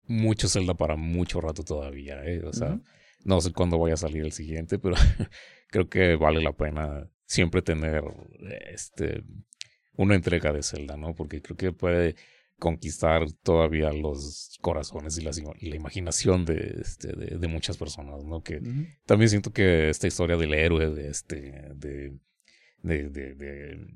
[0.05, 2.43] mucho Zelda para mucho rato todavía, ¿eh?
[2.43, 2.79] O sea,
[3.23, 4.95] no sé cuándo vaya a salir el siguiente, pero
[5.69, 8.03] creo que vale la pena siempre tener,
[8.71, 9.23] este,
[9.95, 11.13] una entrega de Zelda, ¿no?
[11.15, 12.15] Porque creo que puede
[12.59, 18.41] conquistar todavía los corazones y, la imaginación de, este, de, de muchas personas, ¿no?
[18.41, 18.61] Que
[19.05, 21.35] también siento que esta historia del héroe, de este,
[21.75, 22.17] de,
[22.81, 23.87] de, de, de,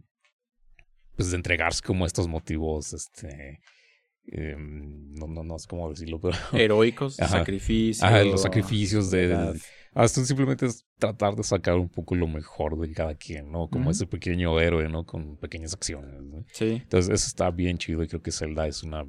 [1.15, 3.61] pues de entregarse como estos motivos, este,
[4.25, 7.39] em, no, no, no sé cómo decirlo, pero Heroicos, Ajá.
[7.39, 8.03] sacrificios.
[8.03, 9.53] Ajá, los sacrificios de.
[9.93, 13.69] Hasta simplemente es tratar de sacar un poco lo mejor de cada quien, ¿no?
[13.69, 15.05] Como ese pequeño héroe, ¿no?
[15.05, 16.45] Con pequeñas acciones, ¿no?
[16.51, 16.79] Sí.
[16.83, 19.05] Entonces, eso está bien chido y creo que Zelda es una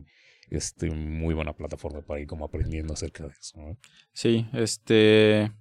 [0.50, 3.76] este, muy buena plataforma para ir como aprendiendo acerca de eso, ¿no?
[4.12, 5.52] Sí, este.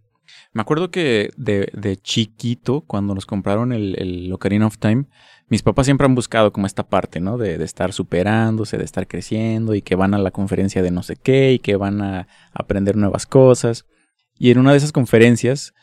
[0.52, 5.06] Me acuerdo que de, de chiquito, cuando nos compraron el, el Ocarina of Time,
[5.48, 7.38] mis papás siempre han buscado como esta parte, ¿no?
[7.38, 11.04] De, de estar superándose, de estar creciendo y que van a la conferencia de no
[11.04, 13.86] sé qué y que van a aprender nuevas cosas.
[14.40, 15.74] Y en una de esas conferencias,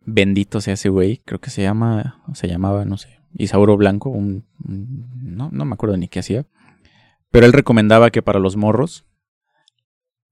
[0.00, 4.46] bendito sea ese güey, creo que se llama, se llamaba, no sé, Isauro Blanco, un,
[4.64, 6.46] no, no me acuerdo ni qué hacía.
[7.30, 9.04] Pero él recomendaba que para los morros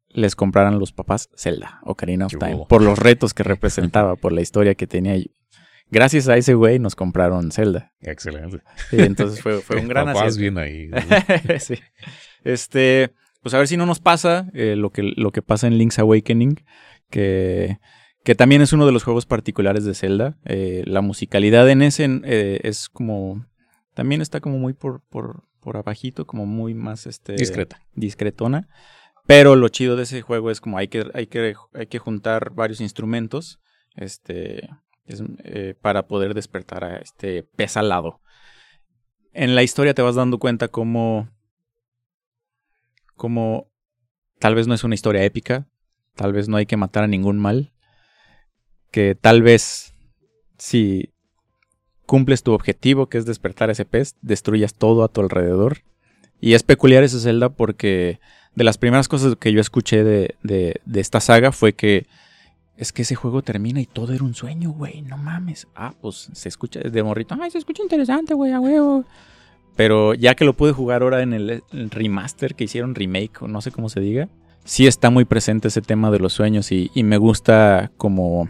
[0.09, 4.33] les compraran los papás Zelda o Karina of Time por los retos que representaba, por
[4.33, 5.17] la historia que tenía.
[5.91, 7.93] Gracias a ese güey nos compraron Zelda.
[8.01, 8.63] Excelente.
[8.93, 10.61] Y entonces fue, fue un gran Papás acierto.
[10.61, 11.59] bien ahí.
[11.59, 11.75] sí.
[12.45, 13.13] Este,
[13.45, 15.99] pues a ver si no nos pasa eh, lo, que, lo que pasa en Link's
[15.99, 16.65] Awakening,
[17.11, 17.79] que,
[18.25, 20.39] que también es uno de los juegos particulares de Zelda.
[20.47, 23.45] Eh, la musicalidad en ese eh, es como,
[23.93, 27.83] también está como muy por, por, por abajito, como muy más este, Discreta.
[27.95, 28.67] discretona.
[29.27, 32.55] Pero lo chido de ese juego es como hay que, hay que, hay que juntar
[32.55, 33.61] varios instrumentos
[33.95, 34.71] este,
[35.05, 38.23] es, eh, para poder despertar a este pez alado.
[39.35, 41.29] En la historia te vas dando cuenta cómo,
[43.17, 43.71] cómo
[44.39, 45.67] tal vez no es una historia épica,
[46.15, 47.73] tal vez no hay que matar a ningún mal,
[48.91, 49.95] que tal vez
[50.59, 51.15] si
[52.07, 55.79] cumples tu objetivo, que es despertar ese pez, destruyas todo a tu alrededor.
[56.41, 58.21] Y es peculiar esa Zelda porque
[58.55, 62.07] de las primeras cosas que yo escuché de, de, esta saga fue que
[62.77, 65.69] es que ese juego termina y todo era un sueño, güey, no mames.
[65.75, 69.05] Ah, pues se escucha de morrito, ay, se escucha interesante, güey, a huevo.
[69.77, 73.49] Pero ya que lo pude jugar ahora en el, el remaster que hicieron, remake, o
[73.49, 74.29] no sé cómo se diga,
[74.65, 78.49] sí está muy presente ese tema de los sueños y, y me gusta como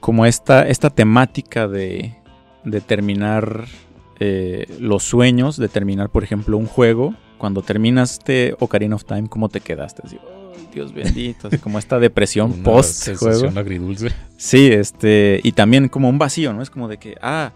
[0.00, 2.14] como esta, esta temática de,
[2.64, 3.64] de terminar
[4.20, 7.14] eh, los sueños, de terminar, por ejemplo, un juego.
[7.38, 10.02] Cuando terminaste Ocarina of Time, ¿cómo te quedaste?
[10.04, 10.18] Así,
[10.56, 13.48] "Ay, Dios bendito, así como esta depresión Una post juego.
[13.58, 14.10] agridulce.
[14.36, 16.62] Sí, este, y también como un vacío, ¿no?
[16.62, 17.52] Es como de que, ah,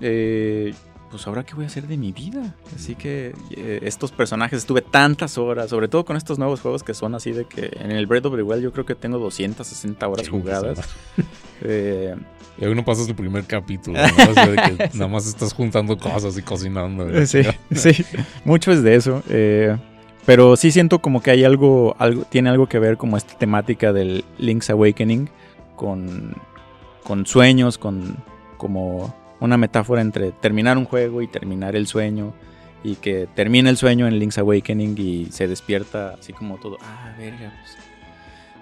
[0.00, 0.74] eh,
[1.10, 2.54] pues ahora qué voy a hacer de mi vida.
[2.74, 6.92] Así que eh, estos personajes estuve tantas horas, sobre todo con estos nuevos juegos que
[6.94, 10.08] son así de que en el Breath of the Wild yo creo que tengo 260
[10.08, 10.80] horas jugadas.
[11.62, 12.14] Eh,
[12.60, 14.30] Y hoy no pasas el primer capítulo, ¿no?
[14.30, 17.06] O sea, de que nada más estás juntando cosas y cocinando.
[17.26, 17.42] sí,
[17.72, 18.04] sí,
[18.44, 19.22] mucho es de eso.
[19.28, 19.76] eh,
[20.26, 23.92] pero sí siento como que hay algo, algo, tiene algo que ver como esta temática
[23.92, 25.28] del Link's Awakening
[25.76, 26.34] con,
[27.04, 28.16] con sueños, con
[28.56, 29.14] como
[29.44, 32.32] una metáfora entre terminar un juego y terminar el sueño.
[32.82, 36.76] Y que termina el sueño en Link's Awakening y se despierta así como todo.
[36.82, 37.76] Ah, verga, pues.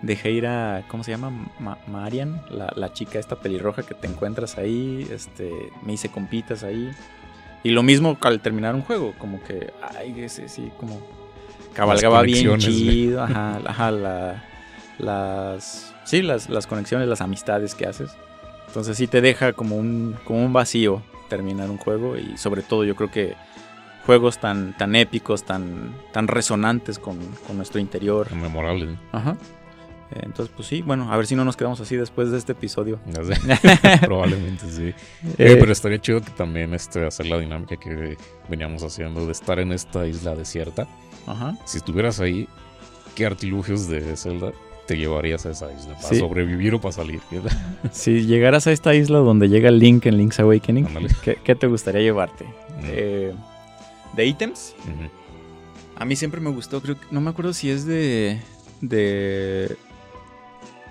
[0.03, 0.85] Dejé ir a.
[0.89, 1.31] ¿Cómo se llama?
[1.59, 5.07] Ma- Marian, la, la chica esta pelirroja que te encuentras ahí.
[5.11, 5.51] Este.
[5.85, 6.91] Me hice compitas ahí.
[7.65, 9.13] Y lo mismo al terminar un juego.
[9.19, 9.73] Como que.
[9.97, 11.01] Ay, ese sí, como.
[11.73, 13.23] Cabalgaba bien chido.
[13.25, 14.45] Ajá, ajá, la-
[14.99, 15.95] las.
[16.05, 18.11] Sí, las, las conexiones, las amistades que haces.
[18.73, 22.17] Entonces sí te deja como un, como un vacío terminar un juego.
[22.17, 23.35] Y sobre todo yo creo que
[24.07, 28.33] juegos tan, tan épicos, tan, tan resonantes con, con nuestro interior.
[28.35, 28.87] Memorable.
[28.87, 28.99] ¿no?
[29.13, 29.37] Ajá.
[30.11, 32.53] Eh, Entonces, pues sí, bueno, a ver si no nos quedamos así después de este
[32.53, 32.99] episodio.
[33.05, 33.35] No sé,
[34.07, 34.85] Probablemente sí.
[34.85, 34.95] Eh,
[35.37, 38.17] Eh, pero estaría chido que también este, hacer la dinámica que
[38.49, 40.89] veníamos haciendo de estar en esta isla desierta.
[41.27, 41.59] Ajá.
[41.67, 42.49] Si estuvieras ahí,
[43.15, 44.53] ¿qué artilugios de Zelda
[44.87, 45.95] te llevarías a esa isla?
[45.95, 46.19] ¿Para Sí.
[46.19, 47.21] sobrevivir o para salir?
[47.93, 50.87] Si llegaras a esta isla donde llega Link en Link's Awakening.
[51.23, 52.45] ¿qué, qué te gustaría llevarte?
[52.45, 53.33] Mm, Eh,
[54.15, 54.75] ¿De ítems?
[55.97, 57.07] A mí siempre me gustó, creo que.
[57.11, 58.41] No me acuerdo si es de.
[58.81, 59.77] de.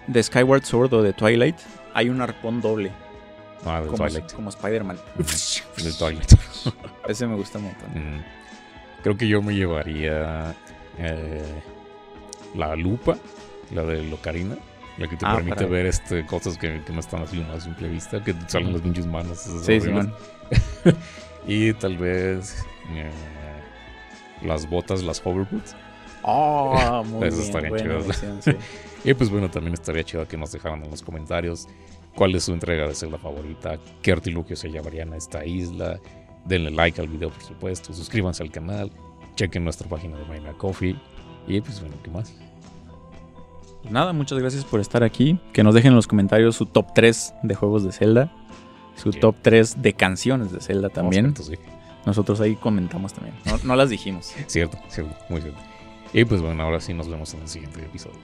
[0.08, 1.58] de Skyward Sword o de Twilight.
[1.94, 2.92] Hay un arpón doble.
[3.66, 4.32] Ah, de Como, Twilight.
[4.34, 4.98] como Spider-Man.
[5.84, 6.34] De Twilight.
[7.08, 7.90] Ese me gusta un montón.
[7.94, 8.24] Mm.
[9.04, 10.56] Creo que yo me llevaría
[10.98, 11.44] eh,
[12.56, 13.18] la lupa,
[13.73, 14.57] la de Locarina,
[14.98, 17.61] la que te Ah, permite ver este, cosas que, que no están así más a
[17.61, 19.39] simple vista, que salen las pinches manos.
[19.39, 19.84] Sí, horribles.
[19.84, 20.14] Simón.
[21.48, 23.10] Y tal vez eh,
[24.43, 25.76] las botas, las hoverboots.
[26.22, 27.48] Oh, muy Eso bien.
[27.48, 28.14] estaría chido.
[28.41, 28.52] sí.
[29.03, 31.68] Y pues bueno, también estaría chido que nos dejaran en los comentarios
[32.14, 35.99] cuál es su entrega de Zelda favorita, qué artilugio se llevarían a esta isla.
[36.45, 38.91] Denle like al video, por supuesto, suscríbanse al canal,
[39.35, 40.95] chequen nuestra página de Maina Coffee.
[41.48, 42.31] Y pues bueno, ¿qué más?
[43.82, 45.40] Pues nada, muchas gracias por estar aquí.
[45.53, 48.32] Que nos dejen en los comentarios su top 3 de juegos de Zelda.
[48.95, 51.34] Su top 3 de canciones de Zelda también.
[52.06, 53.36] Nosotros ahí comentamos también.
[53.64, 54.34] No, las dijimos.
[54.48, 55.60] cierto, cierto, muy cierto.
[56.14, 58.20] Y pues bueno, ahora sí nos vemos en el siguiente episodio.